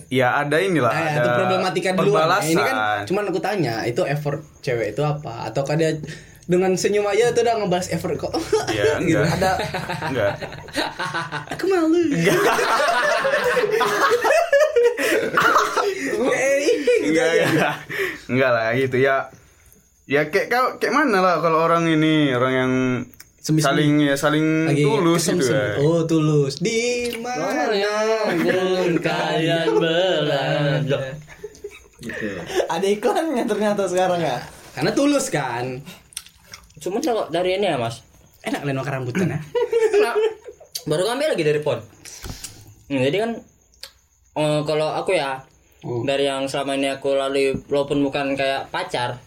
Ya 0.08 0.34
ada 0.34 0.56
inilah. 0.56 0.88
Eh, 0.88 1.06
ada 1.12 1.20
itu 1.20 1.28
problematika 1.36 1.88
di 1.92 2.00
luar. 2.02 2.24
Nah, 2.24 2.40
ini 2.40 2.56
kan 2.56 2.76
cuman 3.04 3.28
aku 3.28 3.38
tanya, 3.38 3.84
itu 3.84 4.00
effort 4.02 4.40
cewek 4.58 4.96
itu 4.96 5.04
apa? 5.04 5.44
Ataukah 5.44 5.76
dia 5.76 6.00
dengan 6.42 6.74
senyum 6.74 7.06
aja 7.06 7.30
itu 7.30 7.40
udah 7.40 7.54
ngebahas 7.56 7.88
effort 7.90 8.18
kok? 8.18 8.32
Ya 8.68 8.96
enggak. 9.00 9.26
ada 9.30 9.52
Enggak. 10.08 10.32
aku 11.54 11.64
malu. 11.66 12.00
Eh, 16.22 16.54
gitu 16.62 16.90
Enggak, 17.10 17.26
aja. 17.28 17.44
enggak. 17.46 17.74
Enggak 18.28 18.50
lah 18.50 18.68
gitu 18.74 18.96
ya. 18.98 19.16
Ya 20.04 20.22
kayak 20.28 20.46
kau 20.48 20.66
kayak 20.76 20.94
mana 20.94 21.18
lah 21.18 21.34
kalau 21.38 21.62
orang 21.62 21.86
ini 21.86 22.34
orang 22.34 22.52
yang 22.52 22.72
Semi-semi. 23.38 23.62
saling 23.64 23.92
ya 24.02 24.14
saling 24.14 24.46
Lagi 24.68 24.84
tulus 24.84 25.22
gitu 25.24 25.44
ya. 25.46 25.78
Oh, 25.80 26.02
tulus. 26.04 26.58
Di 26.58 27.10
mana? 27.18 27.70
pun 28.38 28.92
kalian 28.98 29.68
berada 29.78 31.00
ada 32.68 32.86
iklannya 32.88 33.44
ternyata 33.46 33.86
sekarang 33.86 34.18
ya. 34.18 34.42
Karena 34.74 34.90
tulus 34.90 35.30
kan. 35.30 35.82
Cuma 36.82 36.98
kalau 36.98 37.24
dari 37.28 37.54
ini 37.54 37.66
ya 37.66 37.78
mas 37.78 38.02
Enak 38.42 38.66
lain 38.66 38.74
makan 38.74 38.92
rambutan 38.98 39.30
ya. 39.30 39.38
Nah, 40.02 40.18
baru 40.84 41.06
ngambil 41.06 41.28
lagi 41.30 41.44
dari 41.44 41.60
pon 41.60 41.78
Hmm, 42.84 43.00
jadi 43.00 43.16
kan 43.20 43.30
eh, 44.34 44.60
kalau 44.62 44.88
aku 44.92 45.14
ya 45.14 45.46
Oh. 45.80 45.98
dari 46.00 46.24
yang 46.24 46.46
selama 46.46 46.74
ini 46.74 46.86
aku 46.88 47.10
lalui 47.10 47.58
walaupun 47.66 47.98
bukan 48.00 48.34
kayak 48.34 48.70
pacar 48.70 49.18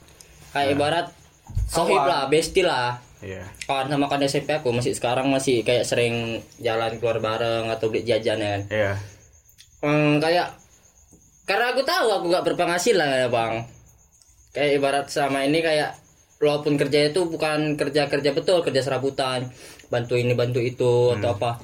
kayak 0.52 0.72
ibarat 0.72 1.12
sohib 1.68 2.00
lah 2.00 2.28
bestie 2.28 2.64
lah 2.64 2.96
Iya. 3.20 3.44
kawan 3.66 3.90
sama 3.90 4.08
kawan 4.08 4.24
SMP 4.24 4.54
aku 4.54 4.72
masih 4.72 4.92
sekarang 4.92 5.28
masih 5.28 5.64
kayak 5.64 5.84
sering 5.84 6.40
jalan 6.58 6.96
keluar 6.96 7.20
bareng 7.20 7.68
atau 7.68 7.90
beli 7.90 8.04
jajan 8.04 8.40
ya 8.40 8.50
kan 8.50 8.62
Iya. 8.72 8.92
Hmm, 9.82 10.14
kayak 10.18 10.48
karena 11.44 11.76
aku 11.76 11.84
tahu 11.84 12.08
aku 12.14 12.26
gak 12.30 12.46
berpenghasilan 12.46 13.04
ya 13.04 13.28
bang 13.28 13.54
kayak 14.52 14.72
ibarat 14.74 15.06
sama 15.08 15.44
ini 15.44 15.60
kayak 15.60 15.92
walaupun 16.46 16.78
kerja 16.78 17.10
itu 17.10 17.26
bukan 17.26 17.74
kerja 17.76 18.06
kerja 18.06 18.30
betul 18.32 18.62
kerja 18.62 18.86
serabutan 18.86 19.50
bantu 19.90 20.14
ini 20.16 20.38
bantu 20.38 20.62
itu 20.62 21.18
atau 21.18 21.34
apa. 21.34 21.58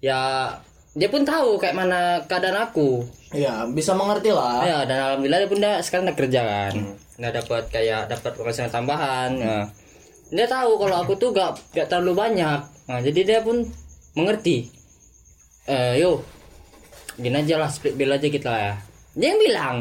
Ya 0.00 0.50
dia 0.96 1.08
pun 1.12 1.22
tahu 1.22 1.60
kayak 1.60 1.76
mana 1.76 2.24
keadaan 2.24 2.58
aku. 2.58 3.04
Iya, 3.30 3.68
bisa 3.68 3.92
mengerti 3.92 4.32
lah. 4.32 4.64
ya 4.64 4.78
dan 4.88 4.98
alhamdulillah 5.04 5.40
dia 5.44 5.50
pun 5.52 5.60
dah 5.60 5.74
sekarang 5.84 6.08
udah 6.08 6.16
kerja 6.16 6.40
kan. 6.40 6.74
Nggak 7.20 7.32
dapat 7.44 7.62
kayak 7.68 8.02
dapat 8.08 8.30
penghasilan 8.34 8.72
tambahan 8.72 9.30
ya. 9.36 9.58
dia 10.28 10.44
tahu 10.44 10.76
kalau 10.76 10.96
aku 11.00 11.16
tuh 11.16 11.32
gak 11.32 11.56
gak 11.76 11.88
terlalu 11.88 12.16
banyak. 12.16 12.60
Nah 12.88 12.98
jadi 13.04 13.20
dia 13.24 13.38
pun 13.44 13.64
mengerti. 14.16 14.68
Eh 15.68 16.00
yo 16.00 16.24
gini 17.18 17.34
aja 17.34 17.58
lah 17.58 17.68
split 17.68 17.94
bill 17.98 18.14
aja 18.14 18.28
kita 18.28 18.52
ya. 18.52 18.74
Dia 19.12 19.34
yang 19.34 19.40
bilang. 19.40 19.76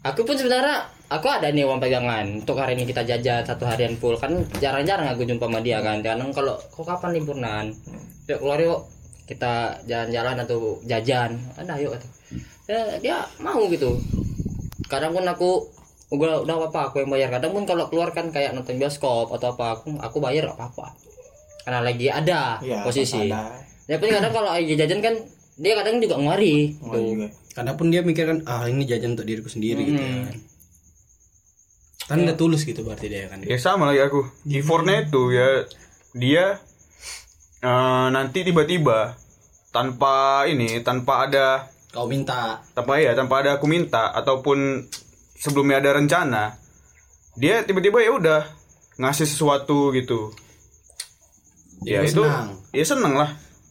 Aku 0.00 0.24
pun 0.24 0.32
sebenarnya 0.32 0.88
aku 1.10 1.26
ada 1.26 1.50
nih 1.50 1.66
uang 1.66 1.78
pegangan 1.78 2.38
untuk 2.38 2.54
hari 2.54 2.72
ini 2.72 2.86
kita 2.86 3.02
jajan 3.02 3.42
satu 3.42 3.66
harian 3.66 3.94
full 3.94 4.14
kan 4.14 4.30
jarang-jarang 4.56 5.10
aku 5.10 5.26
jumpa 5.26 5.42
sama 5.42 5.58
dia 5.58 5.82
kan 5.82 5.98
kadang 6.00 6.30
kalau 6.30 6.54
kok 6.56 6.86
kapan 6.86 7.10
liburan 7.12 7.64
yuk 8.24 8.38
keluar 8.38 8.58
yuk 8.58 8.80
kita 9.26 9.52
jalan-jalan 9.84 10.36
atau 10.40 10.58
jajan 10.84 11.34
ada 11.56 11.74
yuk 11.76 11.94
kata. 11.94 12.06
ya, 12.66 12.78
dia 13.00 13.16
mau 13.38 13.66
gitu 13.66 13.98
kadang 14.86 15.10
pun 15.10 15.22
aku 15.24 15.66
udah 16.10 16.42
udah 16.42 16.54
apa 16.64 16.80
aku 16.84 16.96
yang 17.00 17.10
bayar 17.10 17.28
kadang 17.32 17.52
pun 17.52 17.62
kalau 17.64 17.86
keluar 17.86 18.10
kan 18.10 18.30
kayak 18.30 18.50
nonton 18.50 18.78
bioskop 18.78 19.30
atau 19.30 19.50
apa 19.50 19.78
aku 19.78 19.94
aku 19.98 20.16
bayar 20.18 20.46
gak 20.46 20.58
apa-apa 20.58 20.94
karena 21.60 21.80
lagi 21.80 22.06
ada 22.06 22.58
Iya, 22.58 22.82
posisi 22.82 23.26
ada. 23.26 23.54
ya 23.86 23.98
pun 23.98 24.10
kadang 24.10 24.32
kalau 24.32 24.50
lagi 24.50 24.74
jajan 24.74 24.98
kan 24.98 25.14
dia 25.54 25.74
kadang 25.76 25.98
juga 25.98 26.16
ngari 26.16 26.78
Oh, 26.80 26.94
juga. 26.94 27.26
Karena 27.50 27.74
pun 27.74 27.90
dia 27.90 28.00
mikir 28.00 28.24
kan, 28.24 28.38
ah 28.46 28.62
ini 28.64 28.86
jajan 28.86 29.12
untuk 29.12 29.26
diriku 29.26 29.50
sendiri 29.50 29.82
gitu 29.84 29.98
Hmm. 29.98 30.22
kan. 30.24 30.34
Kan 32.10 32.26
udah 32.26 32.34
tulus 32.34 32.66
gitu 32.66 32.82
berarti 32.82 33.06
dia 33.06 33.30
kan. 33.30 33.38
Ya 33.46 33.54
sama 33.62 33.86
lagi 33.86 34.02
aku. 34.02 34.26
Effortnya 34.50 35.06
itu 35.06 35.30
ya 35.30 35.62
dia 36.10 36.58
eh, 37.62 38.06
nanti 38.10 38.42
tiba-tiba 38.42 39.14
tanpa 39.70 40.44
ini 40.50 40.82
tanpa 40.82 41.30
ada 41.30 41.70
Kau 41.90 42.06
minta 42.06 42.62
tanpa 42.74 42.98
ya 43.02 43.14
tanpa 43.14 43.42
ada 43.42 43.58
aku 43.58 43.66
minta 43.66 44.10
ataupun 44.14 44.86
sebelumnya 45.38 45.82
ada 45.82 45.94
rencana 45.98 46.54
dia 47.34 47.62
tiba-tiba 47.66 47.98
ya 48.02 48.14
udah 48.14 48.42
ngasih 48.98 49.26
sesuatu 49.26 49.90
gitu 49.94 50.30
ya 51.82 52.02
Dia 52.02 52.10
itu 52.10 52.22
senang. 52.22 52.48
ya 52.70 52.84
seneng 52.86 53.14
lah 53.18 53.30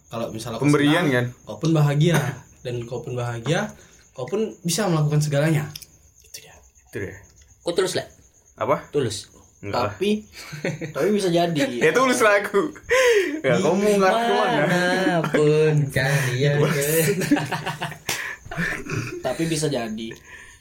kalau 0.09 0.33
misalnya 0.33 0.57
kau 0.57 0.65
Pemberian, 0.65 1.05
senang, 1.05 1.13
kan? 1.13 1.25
Kau 1.45 1.57
pun 1.61 1.71
bahagia 1.71 2.17
dan 2.65 2.75
kau 2.89 2.99
pun 3.05 3.13
bahagia, 3.13 3.69
kau 4.17 4.25
pun 4.25 4.57
bisa 4.65 4.89
melakukan 4.89 5.21
segalanya. 5.21 5.69
Gitu 6.25 6.49
ya. 6.49 6.57
itu 6.89 6.97
deh 6.97 7.17
Kok 7.61 7.73
tulus 7.77 7.93
lah? 7.93 8.09
Apa? 8.59 8.83
Tulus. 8.91 9.31
enggak 9.59 9.75
lah. 9.75 9.91
Tapi 9.91 10.11
tapi 10.95 11.07
bisa 11.11 11.27
jadi. 11.27 11.59
ya 11.59 11.91
tulus 11.91 12.19
lah 12.23 12.39
aku. 12.39 12.71
Ya 13.43 13.55
kamu 13.59 13.99
ngarep 13.99 14.19
ke 14.23 14.33
mana 14.35 14.63
Mana 14.67 15.15
pun 15.31 15.75
kalian 15.95 16.59
tapi 19.19 19.43
bisa 19.47 19.67
jadi. 19.67 20.07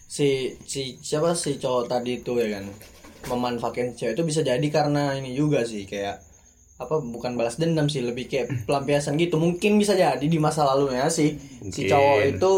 Si 0.08 0.56
si 0.64 0.96
siapa 0.98 1.34
si 1.36 1.58
cowok 1.60 1.84
tadi 1.90 2.22
itu 2.22 2.32
ya 2.38 2.58
kan? 2.58 2.64
Memanfaatkan 3.28 3.94
cewek 3.98 4.14
itu 4.14 4.22
bisa 4.24 4.40
jadi 4.42 4.66
karena 4.70 5.14
ini 5.18 5.34
juga 5.34 5.62
sih 5.66 5.84
kayak 5.84 6.22
apa 6.78 7.02
bukan 7.02 7.34
balas 7.34 7.58
dendam 7.58 7.90
sih 7.90 8.02
lebih 8.02 8.30
kayak 8.30 8.50
pelampiasan 8.66 9.18
gitu. 9.18 9.38
Mungkin 9.38 9.78
bisa 9.78 9.94
jadi 9.94 10.22
di 10.22 10.38
masa 10.42 10.66
lalunya 10.66 11.06
sih. 11.10 11.38
Si 11.70 11.86
Mungkin. 11.86 11.90
cowok 11.90 12.18
itu 12.34 12.52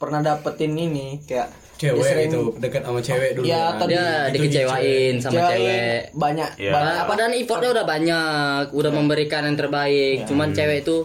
pernah 0.00 0.20
dapetin 0.20 0.76
ini 0.76 1.20
kayak 1.24 1.63
dia 1.84 1.92
Cewek 1.92 2.06
sering- 2.06 2.30
itu 2.30 2.40
dekat 2.56 2.82
sama 2.82 3.00
cewek 3.00 3.30
dulu. 3.32 3.44
Ya, 3.44 3.62
kan. 3.66 3.78
tadi 3.78 3.90
dia 3.90 4.04
Itu 4.04 4.34
dikecewain 4.34 5.14
sama 5.18 5.32
cewek 5.34 5.50
cewek. 5.52 6.00
banyak 6.14 6.50
Iya. 6.56 6.72
banyak 6.72 6.94
apa 6.94 7.06
Padahal 7.06 7.30
effortnya 7.34 7.70
udah 7.70 7.86
banyak, 7.86 8.64
udah 8.70 8.90
memberikan 8.90 9.42
yang 9.42 9.54
terbaik. 9.54 10.16
Cuman 10.24 10.48
cewek 10.50 10.78
itu 10.80 10.96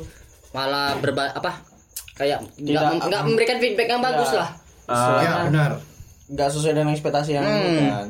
malah 0.50 0.96
berba 0.96 1.30
apa? 1.32 1.52
Kayak 2.14 2.40
nggak 2.56 2.84
nggak 3.02 3.22
memberikan 3.24 3.58
feedback 3.58 3.88
yang 3.90 4.02
bagus 4.02 4.30
Ya. 4.30 4.40
lah. 4.40 4.50
Ah, 4.86 5.20
Ya 5.20 5.34
benar. 5.46 5.72
nggak 6.28 6.50
sesuai 6.50 6.74
dengan 6.74 6.92
ekspektasi 6.92 7.32
yang 7.32 7.44
Hmm. 7.44 7.62
itu 7.68 7.84
kan 7.86 8.08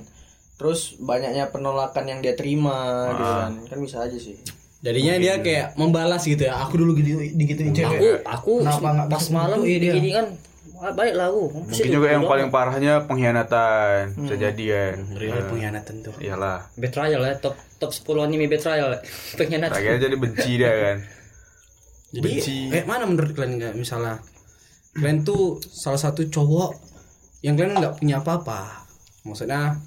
terus 0.56 0.80
banyaknya 0.98 1.48
penolakan 1.48 2.04
yang 2.04 2.20
dia 2.20 2.36
terima 2.36 2.76
gitu 3.14 3.24
Ah. 3.26 3.40
kan 3.46 3.54
kan 3.66 3.78
bisa 3.80 3.98
aja 4.02 4.16
sih 4.16 4.36
Jadinya 4.80 5.16
dia 5.16 5.34
kayak 5.38 5.76
membalas 5.76 6.24
gitu 6.24 6.40
ya. 6.42 6.56
Aku 6.58 6.76
dulu 6.76 6.96
gitu 6.96 7.16
digituin 7.34 7.70
Aku 7.70 7.80
cewek. 7.82 8.00
aku 8.22 8.54
Kenapa 8.60 8.88
nggak 8.94 9.08
pas 9.10 9.26
malam 9.30 9.60
gitu, 9.60 9.68
iya, 9.70 9.80
dia. 9.82 9.94
gini 9.94 10.10
kan 10.14 10.26
baik 10.72 11.14
lah 11.14 11.28
aku. 11.28 11.44
mungkin 11.52 11.88
juga 11.90 12.08
yang 12.10 12.24
paling 12.24 12.48
parahnya 12.50 12.94
pengkhianatan 13.04 14.16
bisa 14.18 14.36
jadi 14.36 14.64
kan 14.66 14.96
Ngeri 15.12 15.28
pengkhianatan 15.46 15.96
tuh. 16.02 16.14
iyalah 16.18 16.70
betrayal 16.76 17.22
ya 17.22 17.34
top 17.36 17.54
top 17.78 17.92
10 17.92 18.26
anime 18.26 18.46
betrayal 18.46 18.90
ya. 18.92 19.00
pengkhianat. 19.38 19.70
akhirnya 19.70 20.00
jadi 20.02 20.16
benci 20.16 20.52
dia 20.56 20.72
kan 20.72 20.98
Jadi 22.10 22.32
kayak 22.70 22.86
mana 22.86 23.06
menurut 23.06 23.32
kalian 23.32 23.54
nggak 23.56 23.74
misalnya 23.76 24.18
kalian 24.92 25.22
tuh 25.22 25.62
salah 25.64 25.98
satu 25.98 26.26
cowok 26.26 26.74
yang 27.40 27.54
kalian 27.54 27.78
nggak 27.78 27.96
punya 27.96 28.18
apa-apa. 28.20 28.90
Maksudnya 29.22 29.78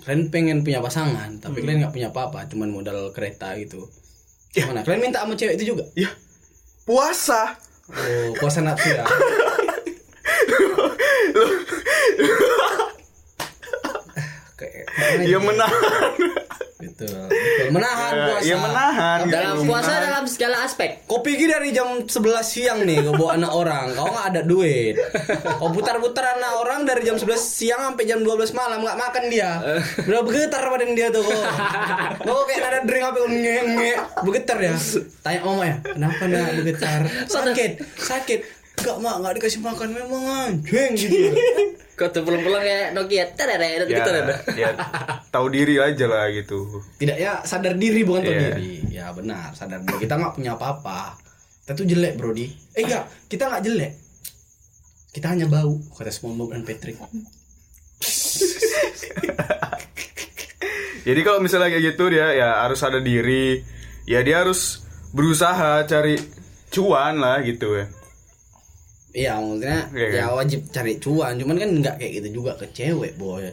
kalian 0.00 0.32
pengen 0.32 0.58
punya 0.62 0.80
pasangan 0.80 1.28
tapi 1.38 1.60
kalian 1.60 1.84
nggak 1.84 1.92
punya 1.92 2.08
apa-apa, 2.08 2.48
cuman 2.48 2.72
modal 2.72 3.12
kereta 3.12 3.52
gitu. 3.54 3.84
Gimana? 4.50 4.80
Kalian 4.80 5.00
minta 5.02 5.20
sama 5.20 5.36
cewek 5.36 5.56
itu 5.56 5.72
juga? 5.72 5.84
ya 5.92 6.08
puasa 6.82 7.54
Oh, 7.86 8.32
puasa 8.40 8.58
nafsu 8.58 8.88
ya. 8.88 9.04
Kayak- 14.54 14.86
kayak 14.88 15.26
ya 15.26 15.38
menahan 15.38 16.12
Betul. 16.82 17.14
Betul. 17.14 17.70
Menahan 17.70 18.10
puasa. 18.26 18.42
ya 18.42 18.56
menahan 18.58 19.18
gitu. 19.22 19.30
Dalam 19.32 19.56
puasa 19.64 19.92
dalam 20.02 20.24
segala 20.26 20.56
aspek. 20.62 21.06
Kau 21.06 21.22
pergi 21.22 21.46
dari 21.46 21.70
jam 21.70 21.86
11 22.02 22.10
siang 22.42 22.82
nih 22.82 22.98
kau 23.00 23.14
bawa 23.16 23.38
anak 23.38 23.52
orang, 23.54 23.86
kau 23.92 24.10
nggak 24.10 24.26
ada 24.28 24.42
duit. 24.42 24.98
Kau 25.56 25.70
putar-putar 25.70 26.34
anak 26.36 26.52
orang 26.58 26.82
dari 26.82 27.02
jam 27.02 27.14
11 27.14 27.38
siang 27.38 27.86
sampai 27.86 28.02
jam 28.02 28.18
12 28.20 28.50
malam 28.52 28.82
nggak 28.82 28.98
makan 28.98 29.24
dia. 29.30 29.50
Udah 29.96 30.20
bergetar 30.20 30.62
badan 30.64 30.90
dia 30.92 31.06
tuh 31.08 31.22
kok. 31.22 31.42
Kau 32.20 32.42
kayak 32.44 32.66
ada 32.66 32.78
drink 32.82 33.04
apa 33.04 33.18
nge 33.22 33.56
nge 33.72 33.90
bergetar 34.20 34.58
ya. 34.60 34.74
Tanya 35.22 35.38
mama 35.40 35.64
ya, 35.64 35.76
kenapa 35.86 36.22
nak 36.24 36.50
bergetar? 36.56 37.00
Sakit, 37.30 37.70
sakit. 37.96 38.40
Gak 38.82 38.98
mak, 38.98 39.14
nggak 39.18 39.32
dikasih 39.38 39.60
makan 39.60 39.88
memang 39.90 40.22
anjing 40.26 40.90
gitu. 40.92 41.30
Kau 41.98 42.08
tuh 42.08 42.24
pulang-pulang 42.24 42.60
kayak 42.60 42.96
Nokia 42.96 43.30
tereret 43.30 43.84
ya, 43.84 44.00
gitu 44.00 44.10
ada. 44.10 44.34
ya 44.56 44.68
tahu 45.28 45.46
diri 45.48 45.76
aja 45.76 46.08
lah 46.08 46.24
gitu 46.28 46.80
Tidak 46.96 47.14
ya 47.14 47.44
sadar 47.44 47.76
diri 47.76 48.00
bukan 48.02 48.24
tahu 48.24 48.32
Iya. 48.32 48.48
diri. 48.50 48.72
Ya 48.90 49.06
benar, 49.12 49.52
sadar 49.52 49.78
diri. 49.78 50.00
Kita 50.00 50.16
nggak 50.16 50.34
punya 50.34 50.56
apa-apa. 50.56 51.14
Kita 51.62 51.72
tuh 51.74 51.86
jelek, 51.86 52.16
Brody. 52.16 52.48
Eh 52.74 52.82
enggak, 52.82 53.06
kita 53.28 53.46
nggak 53.46 53.62
jelek. 53.62 53.92
Kita 55.12 55.26
hanya 55.28 55.46
bau, 55.46 55.76
kata 55.92 56.08
SpongeBob 56.08 56.50
dan 56.50 56.64
Patrick. 56.64 56.96
Jadi 61.02 61.20
kalau 61.20 61.38
misalnya 61.38 61.68
kayak 61.68 61.84
gitu 61.92 62.04
dia 62.08 62.30
ya 62.32 62.62
harus 62.62 62.80
ada 62.80 62.98
diri, 62.98 63.60
ya 64.06 64.22
dia 64.22 64.40
harus 64.40 64.80
berusaha 65.10 65.84
cari 65.84 66.16
cuan 66.72 67.20
lah 67.20 67.44
gitu 67.44 67.76
ya 67.76 67.84
Iya 69.12 69.36
maksudnya 69.36 69.78
Iya 69.90 70.06
kan? 70.06 70.14
ya 70.14 70.26
wajib 70.32 70.60
cari 70.68 70.92
cuan. 70.96 71.32
Cuman 71.36 71.56
kan 71.56 71.68
nggak 71.74 71.94
kayak 71.96 72.12
gitu 72.18 72.28
juga 72.34 72.52
ke 72.54 72.66
cewek 72.70 73.14
boy. 73.14 73.44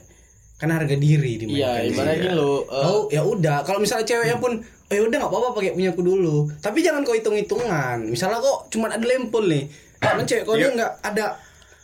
Kan 0.55 0.69
harga 0.69 0.91
diri 0.91 1.35
Iya, 1.35 1.39
dimainkan 1.39 1.83
ibaratnya 1.89 2.33
lo. 2.33 2.63
eh, 2.63 2.83
Oh 2.85 3.01
ya 3.07 3.21
udah. 3.21 3.63
Kalau 3.63 3.77
misalnya 3.77 4.03
ceweknya 4.05 4.37
pun 4.37 4.59
oh 4.59 4.93
ya 4.93 5.01
udah 5.01 5.17
nggak 5.17 5.29
apa-apa 5.29 5.49
pakai 5.53 5.71
punya 5.73 5.89
aku 5.89 6.01
dulu. 6.01 6.37
Tapi 6.57 6.79
jangan 6.79 7.01
kau 7.01 7.11
hitung 7.11 7.35
hitungan 7.35 7.97
misalnya 8.05 8.39
kok 8.39 8.67
cuma 8.69 8.87
ada 8.87 8.99
lempul 9.01 9.43
nih. 9.43 9.67
Karena 9.97 10.23
cewek 10.23 10.43
kau 10.43 10.55
Iya. 10.55 10.63
ini 10.65 10.77
nggak 10.77 10.93
ada 11.01 11.25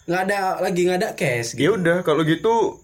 nggak 0.05 0.21
ada 0.23 0.39
lagi 0.59 0.81
nggak 0.83 0.99
ada 0.99 1.09
cash 1.13 1.57
ya 1.57 1.73
udah 1.73 1.97
kalau 2.01 2.21
gitu 2.21 2.77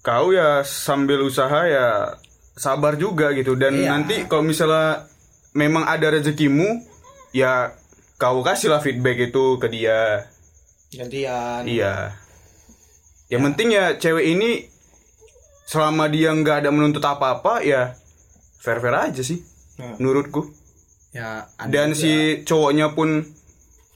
kau 0.00 0.28
ya 0.30 0.60
sambil 0.62 1.20
usaha 1.20 1.60
ya 1.62 2.16
sabar 2.54 2.96
juga 2.96 3.32
gitu. 3.32 3.54
Dan 3.54 3.76
Iya. 3.78 3.88
nanti 3.90 4.24
kalau 4.24 4.42
misalnya 4.42 5.08
memang 5.52 5.82
ada 5.82 6.10
rezekimu 6.10 6.80
ya 7.30 7.72
kau 8.20 8.44
kasihlah 8.44 8.78
feedback 8.78 9.16
itu 9.24 9.56
ke 9.56 9.66
dia. 9.66 10.28
Gantian. 10.90 11.64
iya. 11.64 12.12
Yang 13.26 13.42
penting 13.46 13.68
ya 13.70 13.96
cewek 13.96 14.26
ini 14.28 14.66
selama 15.64 16.04
dia 16.06 16.28
nggak 16.30 16.56
ada 16.60 16.70
menuntut 16.70 17.00
apa-apa 17.00 17.62
ya 17.62 17.94
fair 18.56 18.76
fair 18.78 18.92
aja 19.00 19.22
sih 19.22 19.40
Nah. 19.78 19.96
menurutku. 19.96 20.44
Ya 21.10 21.48
ada 21.56 21.66
dan 21.66 21.90
juga. 21.90 22.02
si 22.02 22.12
cowoknya 22.44 22.92
pun 22.92 23.24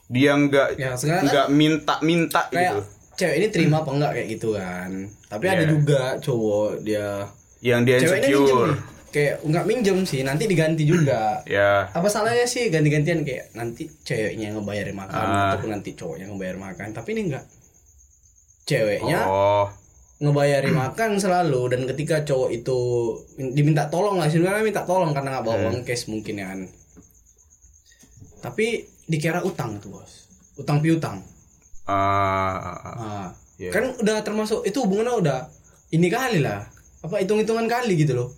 dia 0.07 0.33
nggak 0.33 0.69
Ya, 0.75 0.95
kan 0.95 1.21
nggak 1.21 1.47
minta 1.51 1.95
minta 2.01 2.49
kayak 2.49 2.63
gitu 2.73 2.81
cewek 3.15 3.37
ini 3.37 3.47
terima 3.49 3.77
apa 3.79 3.91
enggak 3.91 4.11
kayak 4.13 4.29
gitu 4.33 4.49
kan. 4.55 4.91
Tapi 5.29 5.45
ada 5.45 5.63
Iya. 5.63 5.71
juga 5.71 6.01
cowok 6.19 6.71
dia 6.81 7.09
yang 7.61 7.83
dia 7.83 8.01
insecure 8.01 8.75
kayak 9.15 9.47
nggak 9.47 9.65
minjem 9.65 10.03
sih 10.03 10.27
nanti 10.27 10.51
diganti 10.51 10.83
juga. 10.83 11.39
Ya 11.47 11.87
apa 11.87 12.11
salahnya 12.11 12.51
sih 12.51 12.67
ganti-gantian? 12.67 13.23
Kayak 13.23 13.55
nanti 13.55 13.87
ceweknya 14.03 14.51
yang 14.51 14.59
ngebayarin 14.59 14.97
makan 14.99 15.15
Ah. 15.23 15.55
ataupun 15.55 15.71
nanti 15.71 15.95
cowoknya 15.95 16.27
ngebayar 16.27 16.59
makan. 16.59 16.91
Tapi 16.91 17.09
ini 17.15 17.31
enggak 17.31 17.47
ceweknya 18.67 19.19
oh. 19.25 19.67
ngebayarin 20.19 20.75
makan 20.75 21.11
selalu 21.17 21.63
dan 21.71 21.81
ketika 21.87 22.27
cowok 22.27 22.51
itu 22.51 22.79
min- 23.39 23.55
diminta 23.55 23.87
tolong 23.87 24.19
lah. 24.19 24.27
Sebenarnya 24.27 24.67
minta 24.67 24.83
tolong 24.83 25.15
karena 25.15 25.39
nggak 25.39 25.45
bawa 25.45 25.57
Hmm. 25.57 25.67
uang 25.71 25.79
cash 25.85 26.11
mungkin 26.11 26.35
ya 26.35 26.51
kan. 26.51 26.61
Tapi 28.43 28.67
dikira 29.07 29.41
utang 29.41 29.79
tuh 29.79 29.95
bos. 29.95 30.27
Utang 30.57 30.83
piutang. 30.83 31.23
Ah, 31.87 32.59
ah. 32.59 32.97
nah, 32.97 33.29
Iya. 33.55 33.71
kan 33.71 33.95
udah 33.95 34.19
termasuk 34.21 34.67
itu 34.67 34.83
hubungannya 34.83 35.15
udah 35.15 35.39
ini 35.93 36.11
kali 36.11 36.43
lah. 36.43 36.67
Apa 37.01 37.23
hitung 37.23 37.39
hitungan 37.39 37.69
kali 37.69 37.95
gitu 37.95 38.17
loh 38.17 38.29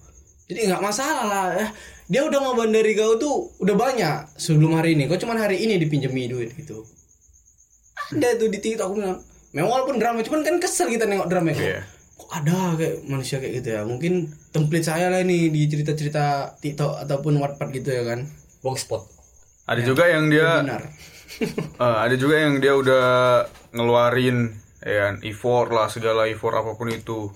jadi 0.46 0.70
nggak 0.70 0.82
masalah 0.82 1.24
lah 1.26 1.46
eh, 1.58 1.70
dia 2.06 2.22
udah 2.22 2.38
ngoban 2.38 2.70
dari 2.70 2.94
kau 2.94 3.18
tuh 3.18 3.50
udah 3.58 3.74
banyak 3.74 4.38
sebelum 4.38 4.78
hari 4.78 4.94
ini. 4.94 5.10
Kau 5.10 5.18
cuman 5.18 5.42
hari 5.42 5.58
ini 5.58 5.74
dipinjemi 5.82 6.30
duit 6.30 6.54
gitu? 6.54 6.86
Ada 8.14 8.38
tuh 8.38 8.46
di 8.46 8.62
tiktok 8.62 8.86
aku 8.86 8.94
bilang 9.02 9.18
memang 9.50 9.70
walaupun 9.74 9.98
drama 9.98 10.22
cuman 10.22 10.46
kan 10.46 10.62
kesel 10.62 10.86
kita 10.86 11.10
nengok 11.10 11.26
drama 11.26 11.50
kok. 11.50 11.66
Iya. 11.66 11.82
kok 12.16 12.32
ada 12.32 12.78
kayak 12.78 12.96
manusia 13.10 13.42
kayak 13.42 13.54
gitu 13.60 13.68
ya? 13.74 13.82
Mungkin 13.82 14.30
template 14.54 14.86
saya 14.86 15.10
lah 15.10 15.20
ini 15.20 15.50
di 15.50 15.66
cerita-cerita 15.66 16.54
tiktok 16.62 17.02
ataupun 17.02 17.42
wattpad 17.42 17.68
gitu 17.74 17.90
ya 17.90 18.06
kan? 18.06 18.30
Blogspot. 18.62 19.02
ada 19.66 19.82
juga 19.82 20.06
yang 20.06 20.30
dia 20.30 20.62
benar 20.62 20.82
eh, 21.82 21.98
ada 22.06 22.14
juga 22.14 22.38
yang 22.38 22.62
dia 22.62 22.78
udah 22.78 23.06
ngeluarin 23.74 24.54
ya 24.78 25.10
kan, 25.10 25.14
effort 25.26 25.74
lah 25.74 25.90
segala 25.90 26.30
effort 26.30 26.54
apa 26.54 26.78
pun 26.78 26.86
itu 26.86 27.34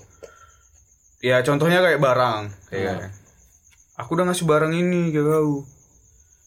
ya 1.21 1.41
contohnya 1.41 1.81
kayak 1.81 2.01
barang 2.01 2.41
ya 2.71 2.97
kan. 2.97 3.11
aku 3.97 4.11
udah 4.13 4.25
ngasih 4.27 4.45
barang 4.45 4.73
ini 4.73 5.09
ke 5.09 5.21
kau 5.21 5.65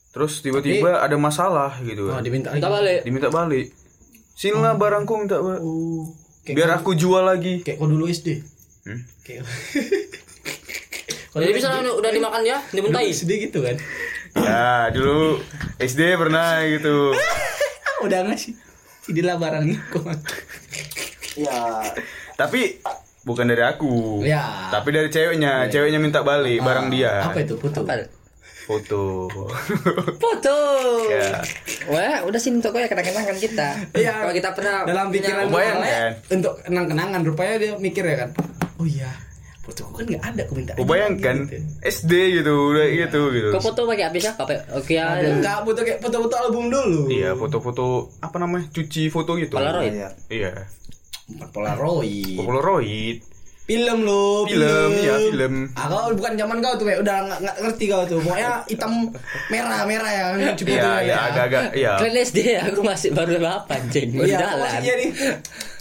terus 0.10 0.42
tiba-tiba 0.42 0.98
ada 1.00 1.14
masalah 1.16 1.78
gitu 1.82 2.10
oh, 2.10 2.18
kan. 2.18 2.22
diminta 2.22 2.54
Kita 2.54 2.66
lagi. 2.66 2.76
balik. 2.76 3.00
diminta 3.02 3.30
balik. 3.30 3.68
Sinilah 4.34 4.74
barangku 4.74 5.14
minta 5.16 5.38
balik. 5.38 5.62
Oh, 5.62 6.10
kayak 6.44 6.56
biar 6.56 6.70
aku 6.76 6.94
jual 6.94 7.22
lagi. 7.22 7.62
kayak 7.62 7.78
kau 7.78 7.86
dulu 7.86 8.06
SD 8.06 8.42
Hmm? 8.84 9.00
kayak 9.24 9.48
Jadi 11.34 11.50
misalnya 11.50 11.90
udah 11.90 12.12
dimakan 12.14 12.44
ya, 12.44 12.62
dimuntahin. 12.70 13.10
SD 13.10 13.50
gitu 13.50 13.66
kan? 13.66 13.74
Ya 14.38 14.90
dulu 14.90 15.42
SD 15.80 16.14
pernah 16.14 16.62
gitu. 16.64 17.10
Udah 18.06 18.22
ngasih. 18.22 18.54
Inilah 19.10 19.42
barangnya 19.42 19.82
kok. 19.90 20.06
Ya, 21.34 21.82
tapi 22.36 22.78
bukan 23.24 23.46
dari 23.46 23.64
aku 23.64 24.20
Ya. 24.22 24.68
tapi 24.70 24.92
dari 24.92 25.08
ceweknya 25.08 25.68
ceweknya 25.68 25.98
minta 25.98 26.20
balik 26.20 26.60
barang 26.60 26.88
dia 26.88 27.24
apa 27.24 27.40
itu 27.40 27.56
putu 27.56 27.80
Apa? 27.80 28.04
foto 28.64 29.28
Foto. 30.24 30.58
ya 31.08 31.40
Wah, 31.84 32.24
udah 32.24 32.40
sini 32.40 32.58
untuk 32.58 32.72
ya 32.74 32.88
kenang-kenangan 32.88 33.36
kita. 33.36 33.76
Iya. 33.92 34.24
Kalau 34.24 34.32
kita 34.32 34.50
pernah 34.52 34.88
dalam 34.88 35.12
pikiran 35.12 35.52
Kebayang, 35.52 35.78
dia, 35.78 35.92
kan? 35.92 36.12
untuk 36.32 36.54
kenang-kenangan 36.64 37.20
rupanya 37.22 37.56
dia 37.60 37.72
mikir 37.76 38.04
ya 38.04 38.16
kan 38.24 38.30
oh 38.78 38.88
iya 38.88 39.12
fotoku 39.60 39.92
kan 39.94 40.06
nggak 40.06 40.24
ada 40.26 40.42
aku 40.44 40.54
minta 40.56 40.72
bayangkan 40.78 41.48
SD 41.82 42.12
gitu 42.36 42.52
udah 42.70 42.84
gitu 42.90 43.22
gitu 43.32 43.48
Kau 43.50 43.64
foto 43.64 43.84
pakai 43.86 44.06
apa 44.06 44.18
sih? 44.18 44.32
Pakai 44.34 44.58
Oke 44.74 44.94
ya. 44.94 45.08
nggak 45.34 45.58
foto 45.64 45.80
kayak 45.82 46.00
foto-foto 46.00 46.36
album 46.38 46.64
dulu 46.68 47.08
iya 47.08 47.32
foto-foto 47.32 47.86
apa 48.20 48.36
namanya 48.38 48.68
cuci 48.70 49.08
foto 49.08 49.36
gitu 49.36 49.56
Polaroid. 49.56 49.92
ya. 49.94 50.10
iya 50.28 50.52
Bukan 51.26 51.50
Polaroid 51.50 52.36
Polaroid 52.36 53.18
film 53.64 54.04
lo 54.04 54.44
film 54.44 54.92
ya 55.00 55.16
film 55.24 55.54
Ah, 55.72 55.88
kau 55.88 56.12
bukan 56.12 56.36
zaman 56.36 56.60
kau 56.60 56.76
tuh, 56.76 56.84
kayak 56.84 57.00
udah 57.00 57.16
nggak 57.32 57.56
ngerti 57.58 57.86
kau 57.88 58.04
tuh. 58.04 58.20
Pokoknya 58.20 58.60
hitam 58.66 58.92
merah 59.48 59.82
merah 59.84 60.12
ya, 60.12 60.24
cuci 60.52 60.68
iya 60.68 60.76
fotonya 60.78 61.00
iya 61.00 61.08
ya. 61.08 61.20
agak-agak 61.26 61.64
iya 61.74 61.92
Kalian 61.96 62.16
SD 62.22 62.38
aku 62.62 62.82
masih 62.82 63.10
baru 63.10 63.40
berapa 63.40 63.72
anjing? 63.72 64.10
Baru 64.12 64.28
Iya, 64.28 64.38
jalan. 64.38 64.72
nih. 64.76 65.10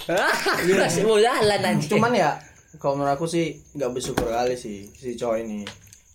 Aku 0.62 0.72
masih 0.76 1.02
mau 1.04 1.18
jalan 1.18 1.60
anjing. 1.60 1.90
Cuman 1.90 2.12
ya, 2.12 2.30
kalau 2.76 2.94
menurut 2.96 3.14
aku 3.14 3.26
sih 3.26 3.46
nggak 3.72 3.90
bersyukur 3.92 4.26
kali 4.26 4.54
sih 4.54 4.86
si 4.92 5.14
cowok 5.14 5.36
ini. 5.40 5.66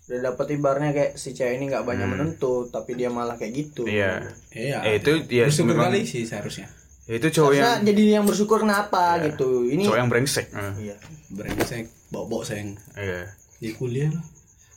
Udah 0.07 0.19
dapet 0.25 0.47
ibarnya 0.53 0.91
kayak 0.91 1.11
si 1.15 1.31
cewek 1.31 1.55
ini 1.55 1.67
nggak 1.67 1.83
banyak 1.83 2.07
menuntut, 2.07 2.67
tapi 2.69 2.95
dia 2.95 3.07
malah 3.07 3.35
kayak 3.35 3.51
gitu. 3.53 3.83
iya 3.83 4.23
Iya. 4.49 4.87
Eh, 4.87 4.99
itu 4.99 5.19
ya 5.29 5.43
bersyukur 5.45 5.75
memang- 5.75 5.91
kali 5.91 6.03
sih 6.03 6.23
seharusnya. 6.23 6.71
Itu 7.09 7.27
cowok 7.31 7.51
yang 7.53 7.63
Karena 7.65 7.85
jadi 7.85 8.01
yang 8.13 8.25
bersyukur 8.25 8.59
kenapa 8.59 9.03
gitu. 9.21 9.63
Ini 9.63 9.81
cowok 9.81 9.97
yang 9.97 10.09
brengsek 10.09 10.45
Eh, 10.49 10.73
Iya. 10.83 10.95
Brengsek, 11.29 11.83
bok-bok 12.07 12.43
seng. 12.43 12.75
iya 12.93 13.31
Di 13.57 13.71
kuliah 13.73 14.07
lah, 14.09 14.23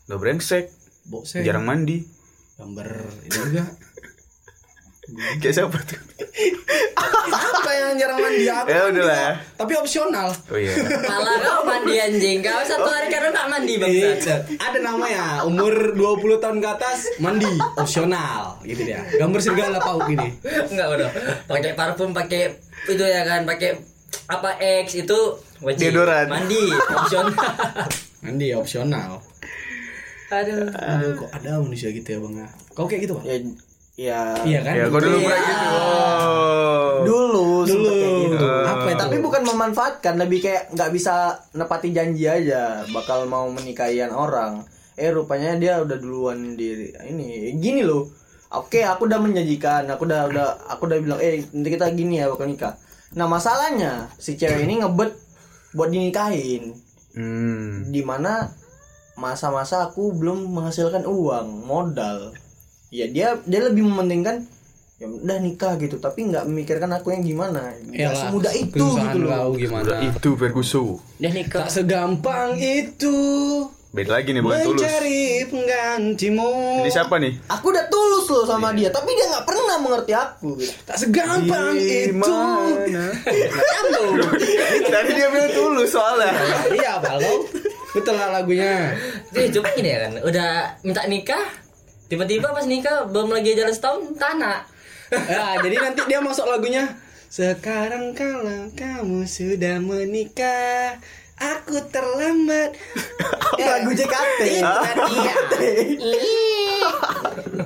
udah 0.07 0.17
brengsek 0.17 0.71
bok 1.05 1.25
seng. 1.25 1.43
jarang 1.43 1.63
mandi 1.63 2.07
Gambar 2.55 2.87
ini 3.25 3.37
juga. 3.49 3.65
kayak 5.39 5.55
siapa 5.55 5.77
tuh 5.81 5.99
Apa 7.31 7.71
yang 7.73 7.97
jarang 7.97 8.19
mandi? 8.19 8.45
Aku 8.45 8.67
Ya, 8.67 8.81
udahlah 8.87 9.09
kok. 9.09 9.17
ya. 9.17 9.31
Tapi 9.57 9.73
opsional. 9.75 10.29
oh 10.31 10.57
iya 10.57 10.73
Malah 11.03 11.37
kau 11.39 11.61
mandi 11.63 11.95
anjing. 11.97 12.39
Kau 12.41 12.63
satu 12.63 12.87
hari 12.87 13.09
karena 13.09 13.29
nggak 13.31 13.49
mandi 13.49 13.73
bang. 13.77 13.91
Iya, 13.91 14.11
ada 14.57 14.79
namanya 14.81 15.25
umur 15.43 15.73
20 15.93 16.01
tahun 16.39 16.59
ke 16.59 16.69
atas 16.71 16.99
mandi 17.19 17.49
opsional 17.75 18.57
gitu 18.63 18.83
dia. 18.83 19.03
Gambar 19.13 19.39
serigala 19.39 19.79
pauk 19.79 20.07
ini. 20.07 20.29
Enggak 20.71 20.89
udah. 20.91 21.11
Pakai 21.47 21.73
parfum, 21.75 22.11
pakai 22.11 22.55
itu 22.87 23.03
ya 23.03 23.23
kan, 23.23 23.45
pakai 23.45 23.77
apa 24.27 24.51
X 24.85 24.95
itu 24.97 25.19
wajib. 25.61 25.91
Deodoran. 25.91 26.27
Mandi 26.27 26.63
opsional. 26.91 27.35
Mandi 28.21 28.47
opsional. 28.53 29.11
Aduh. 30.31 30.71
Aduh, 30.71 31.11
kok 31.19 31.31
ada 31.33 31.59
manusia 31.59 31.91
gitu 31.91 32.07
ya 32.09 32.19
bang? 32.21 32.35
ya? 32.39 32.49
Kau 32.71 32.87
kayak 32.87 33.03
gitu 33.03 33.19
bang? 33.19 33.25
Ya, 33.27 33.37
ya 33.95 34.35
Iya 34.41 34.59
kan? 34.61 34.73
ya 34.75 34.85
kok 34.87 35.01
dulu 35.01 35.17
Iya. 35.17 35.27
pernah 35.27 35.43
gitu 35.43 35.67
oh. 35.71 36.93
dulu 37.03 37.47
Dulu. 37.61 37.87
kayak 37.87 38.13
gitu. 38.27 38.47
Apa 38.67 38.87
itu? 38.89 38.99
Tapi 38.99 39.17
bukan 39.21 39.43
memanfaatkan, 39.45 40.15
lebih 40.17 40.39
kayak 40.41 40.73
nggak 40.73 40.91
bisa 40.91 41.15
nepati 41.53 41.91
janji 41.91 42.25
aja 42.25 42.83
bakal 42.89 43.25
mau 43.25 43.47
menikahian 43.47 44.11
orang. 44.11 44.65
Eh 44.97 45.09
rupanya 45.09 45.55
dia 45.55 45.79
udah 45.79 45.97
duluan 45.97 46.57
di 46.57 46.89
ini. 47.05 47.53
Gini 47.55 47.85
loh. 47.85 48.09
Oke, 48.51 48.83
aku 48.83 49.07
udah 49.07 49.21
menjanjikan, 49.21 49.87
aku 49.87 50.03
udah 50.05 50.27
udah 50.27 50.47
aku 50.67 50.83
udah 50.85 50.99
bilang, 50.99 51.21
"Eh, 51.21 51.47
nanti 51.53 51.69
kita 51.71 51.87
gini 51.93 52.19
ya 52.19 52.27
bakal 52.27 52.49
nikah." 52.49 52.75
Nah, 53.15 53.27
masalahnya 53.27 54.11
si 54.17 54.35
cewek 54.35 54.65
ini 54.65 54.83
ngebet 54.83 55.15
buat 55.73 55.89
dinikahin. 55.89 56.75
hmm. 57.13 57.91
Di 57.91 58.03
mana 58.03 58.51
masa-masa 59.15 59.85
aku 59.85 60.11
belum 60.13 60.49
menghasilkan 60.49 61.05
uang 61.05 61.63
modal 61.63 62.33
ya 62.91 63.07
dia 63.07 63.39
dia 63.47 63.61
lebih 63.71 63.87
mementingkan 63.87 64.43
ya 65.01 65.07
udah 65.09 65.39
nikah 65.41 65.79
gitu. 65.81 65.97
Tapi 65.97 66.29
nggak 66.29 66.45
memikirkan 66.45 66.91
aku 66.93 67.15
yang 67.17 67.25
gimana. 67.25 67.73
Iyalah, 67.89 68.29
semudah 68.29 68.53
itu 68.53 68.77
kesusahan 68.77 69.17
gitu 69.17 69.27
loh 69.27 69.49
gimana? 69.57 69.85
Udah 69.87 69.99
itu 70.05 70.31
Ferguson. 70.37 70.89
Dia 71.17 71.31
nikah. 71.33 71.65
Tak 71.65 71.71
segampang 71.73 72.59
itu. 72.61 73.17
Beda 73.91 74.23
lagi 74.23 74.31
nih 74.31 74.39
bukan 74.39 74.59
tulus. 74.63 74.87
Mencari 74.87 75.23
penggantimu. 75.51 76.53
ini 76.87 76.91
siapa 76.95 77.19
nih? 77.19 77.33
Aku 77.51 77.75
udah 77.75 77.91
tulus 77.91 78.31
loh 78.31 78.47
sama 78.47 78.71
dia 78.71 78.87
tapi 78.87 79.11
dia 79.19 79.27
nggak 79.35 79.43
pernah 79.43 79.77
mengerti 79.83 80.13
aku 80.15 80.55
gitu. 80.63 80.71
Tak 80.87 80.95
segampang 80.95 81.75
itu. 81.75 82.15
mana? 82.15 83.11
Tadi 84.95 85.11
dia 85.11 85.27
bilang 85.35 85.51
tulus 85.51 85.91
soalnya. 85.91 86.31
Iya, 86.71 87.03
kalau 87.03 87.51
betul 87.91 88.15
lah 88.15 88.31
lagunya. 88.31 88.95
Dia 89.35 89.51
coba 89.59 89.75
gini 89.75 89.91
ya 89.91 89.99
kan, 90.07 90.13
udah 90.23 90.51
minta 90.87 91.03
nikah, 91.11 91.43
tiba-tiba 92.11 92.51
pas 92.51 92.67
nikah 92.67 93.07
belum 93.07 93.31
lagi 93.31 93.55
jalan 93.55 93.71
setahun 93.71 94.19
tanah. 94.19 94.67
Ya, 95.11 95.59
jadi 95.59 95.77
nanti 95.83 96.07
dia 96.07 96.23
masuk 96.23 96.47
lagunya 96.47 96.87
Sekarang 97.27 98.15
kalau 98.15 98.71
kamu 98.79 99.27
sudah 99.27 99.83
menikah 99.83 101.03
Aku 101.35 101.83
terlambat 101.91 102.79
Lagu 103.59 103.91
JKT. 103.91 104.41
Itu 104.55 105.59
Ih, 106.07 106.87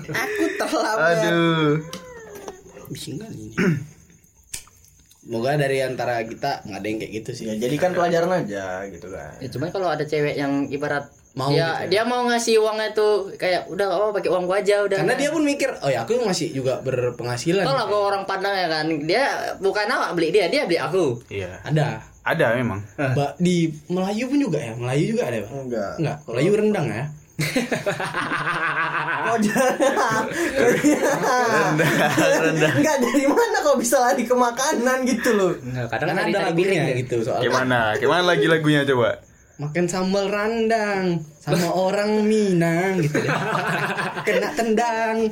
Aku 0.09 0.45
terlambat 0.57 1.21
Aduh. 1.21 1.85
Bising 2.89 3.21
kali 3.21 3.37
ini 3.53 3.57
Semoga 5.21 5.61
dari 5.61 5.85
antara 5.85 6.25
kita 6.25 6.65
nggak 6.65 6.81
ada 6.81 6.89
yang 6.89 6.99
kayak 7.01 7.13
gitu 7.13 7.31
sih 7.37 7.45
Ya 7.45 7.61
jadikan 7.61 7.93
pelajaran 7.93 8.45
aja 8.45 8.89
gitu 8.89 9.13
kan. 9.13 9.37
Ya, 9.37 9.49
cuman 9.53 9.69
kalau 9.69 9.89
ada 9.93 10.09
cewek 10.09 10.37
yang 10.37 10.69
ibarat 10.73 11.13
Mau 11.35 11.51
dia 11.51 11.67
gitu 11.67 11.67
ya? 11.67 11.87
dia 11.91 12.03
mau 12.05 12.21
ngasih 12.25 12.55
uangnya 12.57 12.89
tuh 12.91 13.31
kayak 13.35 13.67
udah 13.67 13.87
oh 13.91 14.11
pakai 14.11 14.31
uang 14.31 14.45
gua 14.45 14.59
aja 14.59 14.81
udah. 14.81 14.97
Karena 15.03 15.15
dia 15.15 15.29
pun 15.29 15.43
mikir 15.43 15.67
Oh 15.83 15.89
ya 15.89 16.03
aku 16.03 16.15
masih 16.23 16.51
juga 16.51 16.79
berpenghasilan 16.79 17.61
kalau 17.61 17.81
aku 17.85 17.97
orang 18.01 18.23
Padang 18.23 18.55
ya 18.55 18.67
kan, 18.67 18.87
dia 19.03 19.23
bukan 19.59 19.85
awak 19.85 20.15
beli 20.15 20.31
dia, 20.31 20.47
dia 20.47 20.63
beli 20.63 20.79
aku. 20.79 21.19
Iya. 21.27 21.59
Ada 21.63 21.99
Ada 22.23 22.55
memang. 22.55 22.79
Ba- 22.97 23.35
Di 23.37 23.69
Melayu 23.87 24.25
pun 24.27 24.39
juga 24.41 24.57
ya 24.57 24.73
Melayu 24.73 25.05
juga 25.11 25.23
ada 25.27 25.37
Bang? 25.43 25.53
Enggak. 25.61 25.93
Enggak 25.99 26.17
Melayu 26.25 26.51
rendang 26.55 26.89
ya 26.89 27.05
jangan. 29.43 30.23
rendah, 32.41 32.71
Enggak 32.73 32.97
dari 33.01 33.25
mana 33.27 33.57
kok 33.59 33.75
bisa 33.75 33.99
lari 33.99 34.23
ke 34.23 34.31
makanan 34.31 35.03
gitu 35.03 35.35
loh. 35.35 35.51
Nah, 35.65 35.91
kadang 35.91 36.13
cari 36.13 36.31
ada 36.31 36.47
lagunya 36.47 36.55
piring 36.55 36.83
gitu 37.03 37.15
soal 37.25 37.41
Gimana? 37.43 37.97
Gimana 37.99 38.23
lagi 38.25 38.47
lagunya 38.47 38.87
coba? 38.87 39.19
Makan 39.55 39.87
sambal 39.87 40.27
randang 40.27 41.23
sama 41.39 41.71
orang 41.71 42.23
Minang 42.23 42.99
gitu 43.01 43.19
deh. 43.19 43.31
Kena 44.23 44.51
tendang. 44.53 45.31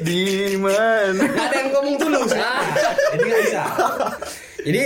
Di 0.00 0.22
mana? 0.56 1.22
Ada 1.22 1.56
yang 1.56 1.68
ngomong 1.70 1.96
tulus. 1.96 2.32
Jadi 2.32 3.22
nggak 3.22 3.42
bisa. 3.44 3.62
Jadi 4.62 4.80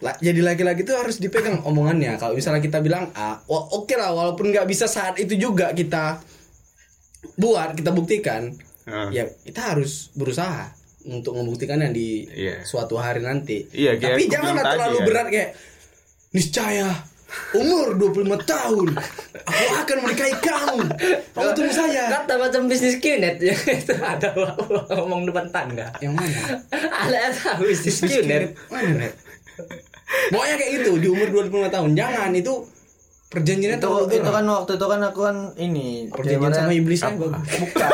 la- 0.00 0.18
jadi 0.18 0.40
laki-laki 0.42 0.82
itu 0.82 0.94
harus 0.94 1.16
dipegang 1.18 1.62
omongannya. 1.62 2.16
Kalau 2.16 2.34
misalnya 2.34 2.58
kita 2.58 2.80
bilang 2.80 3.12
A, 3.12 3.38
wah 3.42 3.64
oke 3.70 3.94
lah 3.94 4.10
walaupun 4.10 4.50
nggak 4.50 4.66
bisa 4.66 4.88
saat 4.88 5.20
itu 5.20 5.36
juga 5.36 5.70
kita 5.70 6.18
buat, 7.36 7.76
kita 7.76 7.90
buktikan. 7.90 8.50
Ah. 8.82 9.06
Ya 9.14 9.30
kita 9.30 9.76
harus 9.76 10.10
berusaha 10.12 10.74
untuk 11.02 11.34
membuktikannya 11.34 11.90
di 11.90 12.26
Iya. 12.26 12.62
suatu 12.62 12.94
hari 12.94 13.22
nanti. 13.22 13.66
Iya, 13.70 13.98
kayak 13.98 14.16
Tapi 14.16 14.22
janganlah 14.26 14.64
terlalu 14.64 14.98
ya. 14.98 15.04
berat 15.06 15.26
kayak 15.28 15.50
niscaya 16.32 16.88
umur 17.56 17.96
25 17.96 18.28
tahun 18.44 18.86
aku 19.42 19.72
akan 19.84 19.96
menikahi 20.04 20.34
kamu. 20.40 20.78
Kamu 21.32 21.50
tunggu 21.56 21.72
saya. 21.72 22.04
Kata 22.20 22.34
macam 22.38 22.68
bisnis 22.68 23.00
QNet 23.00 23.36
ya 23.40 23.56
itu 23.80 23.94
ada 23.96 24.28
ngomong 24.92 25.28
depan 25.28 25.48
tangga. 25.48 25.88
Yang 26.00 26.14
mana? 26.20 26.40
Ada 27.08 27.18
tahu 27.32 27.68
bisnis 27.68 27.98
QNet. 28.04 28.52
Mana? 28.68 29.08
Pokoknya 30.28 30.54
kayak 30.60 30.70
gitu 30.82 30.90
di 31.00 31.08
umur 31.08 31.28
25 31.48 31.72
tahun. 31.72 31.90
Jangan 31.96 32.30
itu 32.36 32.52
perjanjiannya 33.32 33.80
Itu 33.80 33.88
terlalu 33.88 34.12
itu 34.12 34.30
kan 34.30 34.44
waktu 34.44 34.72
itu 34.76 34.86
kan 34.92 35.00
aku 35.08 35.20
kan 35.24 35.36
ini 35.56 35.86
perjanjian 36.12 36.52
sama 36.52 36.72
iblis 36.76 37.00
bagus. 37.00 37.32
Bukan, 37.32 37.90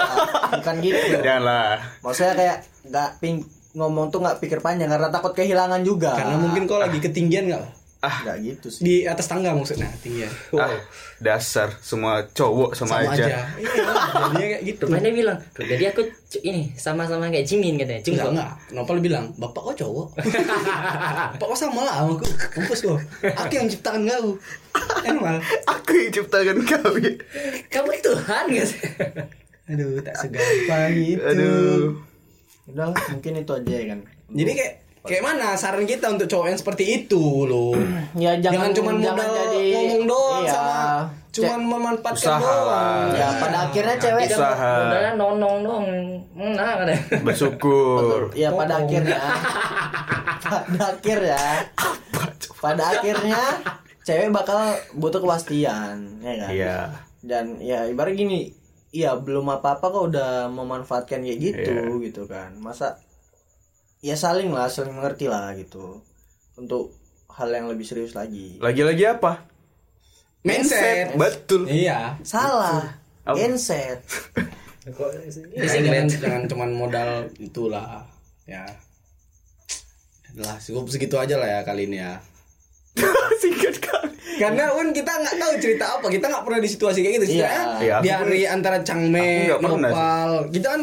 bukan 0.59 0.75
gitu. 0.83 1.05
Janganlah. 1.23 1.79
Maksudnya 2.03 2.35
kayak 2.35 2.57
nggak 2.91 3.11
ping 3.23 3.37
ngomong 3.79 4.11
tuh 4.11 4.19
nggak 4.19 4.43
pikir 4.43 4.59
panjang 4.59 4.91
karena 4.91 5.09
takut 5.15 5.31
kehilangan 5.31 5.87
juga. 5.87 6.19
Karena 6.19 6.35
mungkin 6.35 6.67
kau 6.67 6.83
lagi 6.83 6.99
ketinggian 6.99 7.55
nggak? 7.55 7.78
Nggak 7.99 8.37
gitu 8.47 8.67
sih. 8.71 8.83
Di 8.87 8.95
atas 9.11 9.27
tangga 9.27 9.51
maksudnya 9.51 9.91
ketinggian. 9.99 10.31
Ah, 10.55 10.71
dasar 11.19 11.75
semua 11.83 12.23
cowok 12.31 12.79
sama, 12.79 13.03
Sama 13.03 13.11
aja. 13.11 13.27
aja. 13.27 13.39
Iya, 13.59 14.47
kayak 14.55 14.63
gitu. 14.63 14.85
Dia 14.87 15.11
bilang, 15.11 15.39
"Tuh, 15.51 15.67
jadi 15.67 15.91
aku 15.91 16.07
ini 16.47 16.71
sama-sama 16.79 17.27
kayak 17.27 17.43
Jimin 17.43 17.75
katanya. 17.75 17.99
Enggak, 17.99 18.07
Jungkook. 18.07 18.31
enggak. 18.39 18.51
Nopal 18.71 18.99
bilang, 19.03 19.25
"Bapak 19.35 19.75
kok 19.75 19.77
cowok?" 19.83 20.07
Bapak 21.35 21.47
kok 21.51 21.59
sama 21.59 21.83
lah 21.83 21.95
sama 22.07 22.13
aku. 22.15 22.27
Kampus 22.55 22.81
kok. 22.87 22.99
Aku 23.35 23.53
yang 23.59 23.67
ciptakan 23.67 24.03
kau. 24.07 24.27
Emang. 25.03 25.43
Aku 25.67 25.91
yang 25.99 26.11
ciptakan 26.15 26.59
kau 26.63 26.93
ya. 27.03 27.13
Kamu 27.67 27.91
Tuhan 27.99 28.45
gak 28.55 28.67
sih? 28.71 28.81
Aduh, 29.69 29.99
tak 30.01 30.15
segampang 30.23 30.95
itu. 30.95 31.19
Aduh. 31.21 31.99
Udah 32.71 32.95
mungkin 33.11 33.43
itu 33.43 33.53
aja 33.53 33.75
ya 33.75 33.85
kan. 33.91 34.01
Jadi 34.31 34.51
kayak 34.55 34.75
kayak 35.07 35.23
mana 35.23 35.55
saran 35.55 35.85
kita 35.85 36.11
untuk 36.11 36.27
cowok 36.27 36.47
yang 36.51 36.59
seperti 36.59 36.85
itu 37.05 37.45
loh. 37.47 37.77
Ya 38.19 38.35
jangan, 38.41 38.73
cuma 38.75 38.91
modal 38.97 39.15
ngomong 39.21 40.03
doang 40.09 40.43
iya. 40.43 40.53
sama 40.53 40.81
cuman 41.29 41.61
memanfaatkan 41.61 42.35
Usaha 42.35 42.43
doang. 42.43 43.07
Ya 43.15 43.29
pada 43.39 43.57
akhirnya 43.71 43.97
cewek 44.01 44.27
Usaha. 44.33 44.73
Modalnya 44.83 45.13
nonong 45.15 45.57
dong. 45.63 45.87
Mana 46.35 46.63
katanya. 46.83 46.99
Bersyukur. 47.23 48.33
ya 48.35 48.49
pada 48.51 48.75
akhirnya 48.83 49.21
pada 50.49 50.83
akhirnya 50.97 51.43
pada 52.59 52.83
akhirnya 52.91 53.43
cewek 54.03 54.33
bakal 54.33 54.73
butuh 54.97 55.21
kepastian 55.21 56.19
ya 56.25 56.33
kan 56.41 56.51
Iya. 56.51 56.79
dan 57.21 57.45
ya 57.61 57.85
ibarat 57.87 58.17
gini 58.17 58.57
iya 58.91 59.13
belum 59.15 59.47
apa 59.53 59.77
apa 59.79 59.87
kok 59.93 60.05
udah 60.09 60.49
memanfaatkan 60.49 61.21
kayak 61.21 61.39
gitu 61.39 61.77
Iya. 61.77 62.05
gitu 62.09 62.23
kan 62.25 62.57
masa 62.57 62.97
ya 64.05 64.15
saling 64.15 64.51
lah 64.51 64.71
saling 64.71 64.95
mengerti 64.95 65.27
lah 65.27 65.55
gitu 65.59 66.03
untuk 66.59 66.95
hal 67.33 67.51
yang 67.55 67.71
lebih 67.71 67.87
serius 67.87 68.19
lagi 68.19 68.59
Lagi-lagi 68.59 69.05
apa? 69.07 69.47
Mindset. 70.43 71.15
Betul. 71.15 71.67
Iya. 71.71 72.19
salah 72.23 72.99
genset 73.27 74.03
Ya, 75.53 75.69
jangan 75.69 76.09
jangan 76.09 76.43
cuman 76.49 76.71
modal 76.73 77.29
itulah. 77.37 78.09
Ya. 78.49 78.65
Adalah 80.33 80.57
cukup 80.61 80.89
segitu 80.89 81.21
aja 81.21 81.37
lah 81.37 81.49
ya 81.49 81.61
kali 81.61 81.85
ini 81.89 82.01
ya. 82.01 82.17
Singkat 83.43 83.77
kali. 83.85 84.13
Karena 84.41 84.73
kan 84.73 84.89
kita 84.97 85.13
nggak 85.13 85.37
tahu 85.37 85.53
cerita 85.61 85.85
apa, 85.99 86.07
kita 86.09 86.27
nggak 86.31 86.45
pernah 86.47 86.61
di 86.63 86.69
situasi 86.71 86.99
kayak 87.05 87.15
gitu. 87.21 87.27
Iya. 87.27 87.29
Setidaknya 87.29 87.65
Iya, 87.85 87.95
aku 87.99 88.25
Dari 88.25 88.41
antara 88.49 88.79
Changme, 88.81 89.29
sih. 89.45 89.61
Nopal, 89.61 90.31
kita 90.55 90.69
kan, 90.73 90.83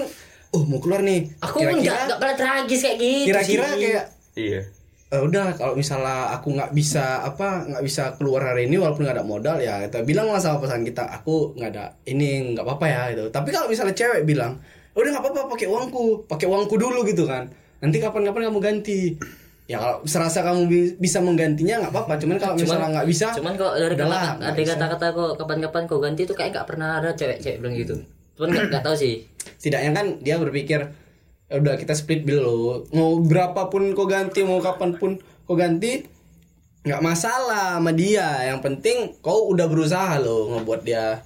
oh 0.55 0.63
mau 0.63 0.79
keluar 0.79 1.01
nih. 1.01 1.27
Aku 1.39 1.59
pun 1.59 1.75
nggak 1.75 1.99
nggak 2.07 2.17
pernah 2.17 2.35
tragis 2.35 2.79
kayak 2.81 2.97
gitu 2.97 3.25
Kira-kira 3.27 3.65
kayak 3.73 4.05
Iya. 4.35 4.61
"Eh, 5.05 5.21
udah 5.21 5.53
kalau 5.53 5.73
misalnya 5.73 6.33
aku 6.33 6.51
nggak 6.51 6.71
bisa 6.71 7.21
apa 7.21 7.63
nggak 7.63 7.83
bisa 7.83 8.03
keluar 8.15 8.41
hari 8.43 8.65
ini 8.65 8.75
walaupun 8.75 9.05
nggak 9.05 9.15
ada 9.15 9.23
modal 9.23 9.57
ya 9.57 9.79
kita 9.81 10.01
bilang 10.01 10.27
lah 10.27 10.39
sama 10.39 10.57
pesan 10.57 10.81
kita 10.81 11.05
aku 11.05 11.53
nggak 11.53 11.69
ada 11.69 11.85
ini 12.03 12.51
nggak 12.51 12.63
apa-apa 12.63 12.85
ya 12.85 13.01
gitu 13.11 13.23
tapi 13.29 13.49
kalau 13.49 13.69
misalnya 13.69 13.93
cewek 13.93 14.23
bilang 14.23 14.57
udah 14.91 15.09
nggak 15.09 15.23
apa-apa 15.23 15.41
pakai 15.47 15.67
uangku 15.67 16.25
pakai 16.25 16.47
uangku 16.47 16.75
dulu 16.75 17.03
gitu 17.03 17.23
kan 17.23 17.47
nanti 17.77 18.01
kapan-kapan 18.01 18.49
kamu 18.49 18.59
ganti 18.59 18.99
ya 19.65 19.77
kalau 19.77 19.97
serasa 20.03 20.41
kamu 20.41 20.61
bi- 20.65 20.95
bisa 20.97 21.17
menggantinya 21.19 21.75
nggak 21.79 21.93
apa-apa 21.93 22.13
cuman 22.17 22.35
kalau 22.35 22.55
misalnya 22.55 22.89
nggak 22.91 23.07
bisa 23.07 23.27
Cuman 23.31 23.53
kok 23.55 23.73
dari 23.75 23.95
kata, 23.95 24.19
ada 24.37 24.51
kata-kata 24.57 25.05
kok 25.11 25.31
kapan-kapan 25.37 25.81
kau 25.85 25.99
ganti 25.99 26.21
itu 26.23 26.33
kayak 26.33 26.49
nggak 26.51 26.67
pernah 26.67 26.99
ada 26.99 27.13
cewek-cewek 27.13 27.57
bilang 27.59 27.73
gitu. 27.73 27.95
Cuman 28.35 28.47
nggak 28.49 28.65
nggak 28.69 28.83
tahu 28.83 28.95
sih. 28.95 29.15
setidaknya 29.55 29.91
kan 29.93 30.07
dia 30.19 30.35
berpikir 30.35 30.79
"Ya 31.45 31.55
udah 31.55 31.75
kita 31.75 31.93
split 31.93 32.21
bill 32.21 32.41
lo 32.41 32.57
mau 32.91 33.17
berapapun 33.19 33.93
kau 33.93 34.05
ganti 34.05 34.41
mau 34.41 34.57
kapan 34.57 34.93
pun 34.93 35.15
kau 35.43 35.53
ganti 35.53 36.01
nggak 36.81 36.99
masalah 36.99 37.77
sama 37.77 37.91
dia 37.91 38.25
yang 38.43 38.59
penting 38.59 39.13
kau 39.19 39.47
udah 39.47 39.65
berusaha 39.65 40.17
lo 40.17 40.49
ngebuat 40.51 40.81
dia 40.81 41.21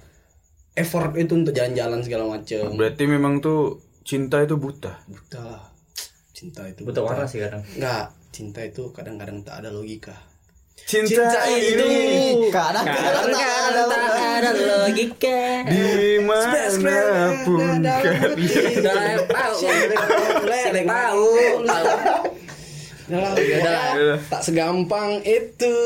effort 0.72 1.12
itu 1.14 1.32
untuk 1.34 1.50
jalan-jalan 1.50 2.00
segala 2.00 2.24
macem 2.30 2.64
Berarti 2.70 3.04
memang 3.04 3.38
tuh 3.38 3.80
cinta 4.02 4.38
itu 4.38 4.54
buta. 4.54 5.00
buta 5.02 5.40
lah 5.40 5.62
cinta 6.30 6.64
itu 6.64 6.80
Butuh 6.82 7.02
warna 7.02 7.24
sih 7.24 7.36
kadang. 7.38 7.60
nggak 7.74 8.04
cinta 8.30 8.60
itu 8.60 8.88
kadang-kadang 8.90 9.40
tak 9.40 9.60
ada 9.60 9.68
logika 9.68 10.14
Cinta, 10.90 11.46
ini 11.46 12.50
kadang-kadang 12.50 13.30
tak 13.30 13.46
ada 13.46 13.82
tak 13.86 14.42
ada 14.42 14.50
logika. 14.58 15.62
di 15.70 16.18
mana 16.18 16.66
pun 17.46 17.78
kalian. 17.78 18.34
Udah 18.74 19.22
tahu. 19.30 19.56
Lelek 20.50 20.84
Tahu. 20.90 21.26
Tahu. 21.62 21.86
Udah 23.06 23.22
lah. 23.22 24.18
tak 24.34 24.42
segampang 24.42 25.22
itu. 25.22 25.78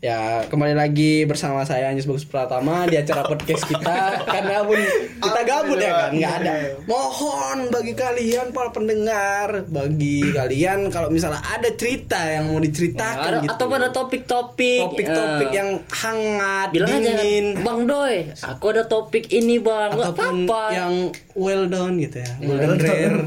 Ya, 0.00 0.48
kembali 0.48 0.72
lagi 0.80 1.28
bersama 1.28 1.60
saya 1.68 1.92
Anjus 1.92 2.08
Bagus 2.08 2.24
Pratama 2.24 2.88
di 2.88 2.96
acara 2.96 3.20
podcast 3.20 3.68
kita 3.68 4.24
karena 4.32 4.64
pun 4.64 4.80
kita 5.20 5.40
gabut 5.44 5.76
ya 5.76 5.92
kan, 5.92 6.10
nggak 6.16 6.32
ada. 6.40 6.52
Mohon 6.88 7.68
bagi 7.68 7.92
kalian 7.92 8.48
para 8.48 8.72
pendengar, 8.72 9.68
bagi 9.68 10.24
kalian 10.32 10.88
kalau 10.88 11.12
misalnya 11.12 11.44
ada 11.44 11.68
cerita 11.76 12.16
yang 12.16 12.48
mau 12.48 12.64
diceritakan 12.64 13.28
Ada, 13.28 13.44
gitu. 13.44 13.52
atau 13.52 13.66
pada 13.68 13.88
topik-topik 13.92 14.80
topik-topik 14.88 15.48
eh, 15.52 15.56
yang 15.60 15.70
hangat, 15.92 16.68
bilang 16.72 16.90
aja 16.96 17.00
dingin, 17.20 17.46
Bang 17.60 17.84
Doi, 17.84 18.32
aku 18.40 18.72
ada 18.72 18.88
topik 18.88 19.28
ini 19.28 19.60
bang, 19.60 20.00
nggak 20.00 20.16
ataupun 20.16 20.48
apa-apa. 20.48 20.62
yang 20.80 20.92
well 21.36 21.68
done 21.68 22.00
gitu 22.00 22.24
ya, 22.24 22.32
well 22.40 22.56
done 22.56 22.80
rare. 22.80 23.20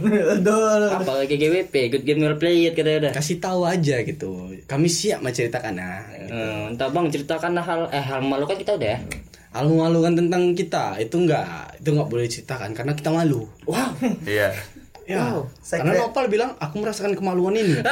Apa 0.90 1.22
GGWP, 1.30 1.74
good 1.94 2.02
game 2.02 2.26
well 2.26 2.34
played 2.34 2.74
udah. 2.74 3.14
Kasih 3.14 3.38
tahu 3.38 3.62
aja 3.62 4.02
gitu. 4.02 4.58
Kami 4.66 4.90
siap 4.90 5.22
menceritakan 5.22 5.78
nah. 5.78 6.02
Entah 6.71 6.88
bang 6.91 7.08
ceritakan 7.12 7.60
hal 7.60 7.82
eh 7.91 8.04
hal 8.04 8.19
malu 8.23 8.47
kan 8.47 8.56
kita 8.56 8.80
udah 8.80 8.89
ya. 8.95 8.99
malu-malukan 9.54 10.17
tentang 10.17 10.58
kita 10.58 10.97
itu 10.97 11.13
enggak 11.13 11.78
itu 11.78 11.89
enggak 11.93 12.10
boleh 12.10 12.23
diceritakan 12.26 12.69
karena 12.73 12.93
kita 12.95 13.10
malu. 13.13 13.45
Wow. 13.69 13.91
Iya. 14.26 14.49
ya 15.04 15.19
Wow, 15.19 15.52
karena 15.67 15.99
Nopal 15.99 16.32
bilang 16.32 16.56
aku 16.63 16.80
merasakan 16.80 17.12
kemaluan 17.12 17.60
ini 17.60 17.76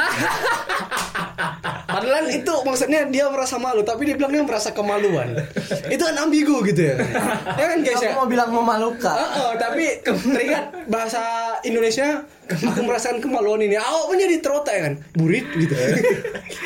Padahal 1.82 2.26
itu 2.32 2.54
maksudnya 2.64 3.04
dia 3.10 3.28
merasa 3.28 3.60
malu 3.60 3.84
tapi 3.84 4.08
dia 4.08 4.16
bilang 4.16 4.32
dia 4.32 4.44
merasa 4.46 4.72
kemaluan 4.72 5.36
itu 5.92 6.02
kan 6.02 6.16
ambigu 6.16 6.64
gitu 6.64 6.92
ya 6.92 6.96
ya 7.60 7.64
kan 7.68 7.78
guys 7.84 8.00
ya 8.00 8.12
Aku 8.12 8.20
mau 8.20 8.28
bilang 8.28 8.50
memalukan. 8.52 9.16
Oh, 9.40 9.52
tapi 9.56 10.04
teringat 10.04 10.84
bahasa 10.86 11.20
Indonesia 11.64 12.28
aku 12.44 12.84
merasakan 12.84 13.24
kemaluan 13.24 13.64
ini. 13.64 13.80
Awak 13.80 14.04
punya 14.12 14.26
di 14.28 14.38
terotak 14.44 14.76
kan, 14.76 14.94
burit 15.16 15.48
gitu. 15.56 15.72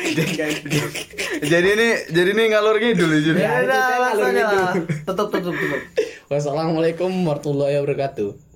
jadi 1.51 1.67
ini 1.71 1.87
jadi 2.11 2.29
ini 2.35 2.43
ngalor 2.51 2.75
ngidul 2.83 3.09
ya 3.15 3.19
jadi. 3.23 3.39
Ya 3.39 3.51
saya 3.63 3.97
ngalur 4.11 4.27
gitu. 4.35 4.57
lah. 4.59 4.73
Tutup 5.07 5.27
tutup 5.31 5.55
tutup. 5.55 5.81
Wassalamualaikum 6.27 7.11
warahmatullahi 7.23 7.79
wabarakatuh. 7.79 8.46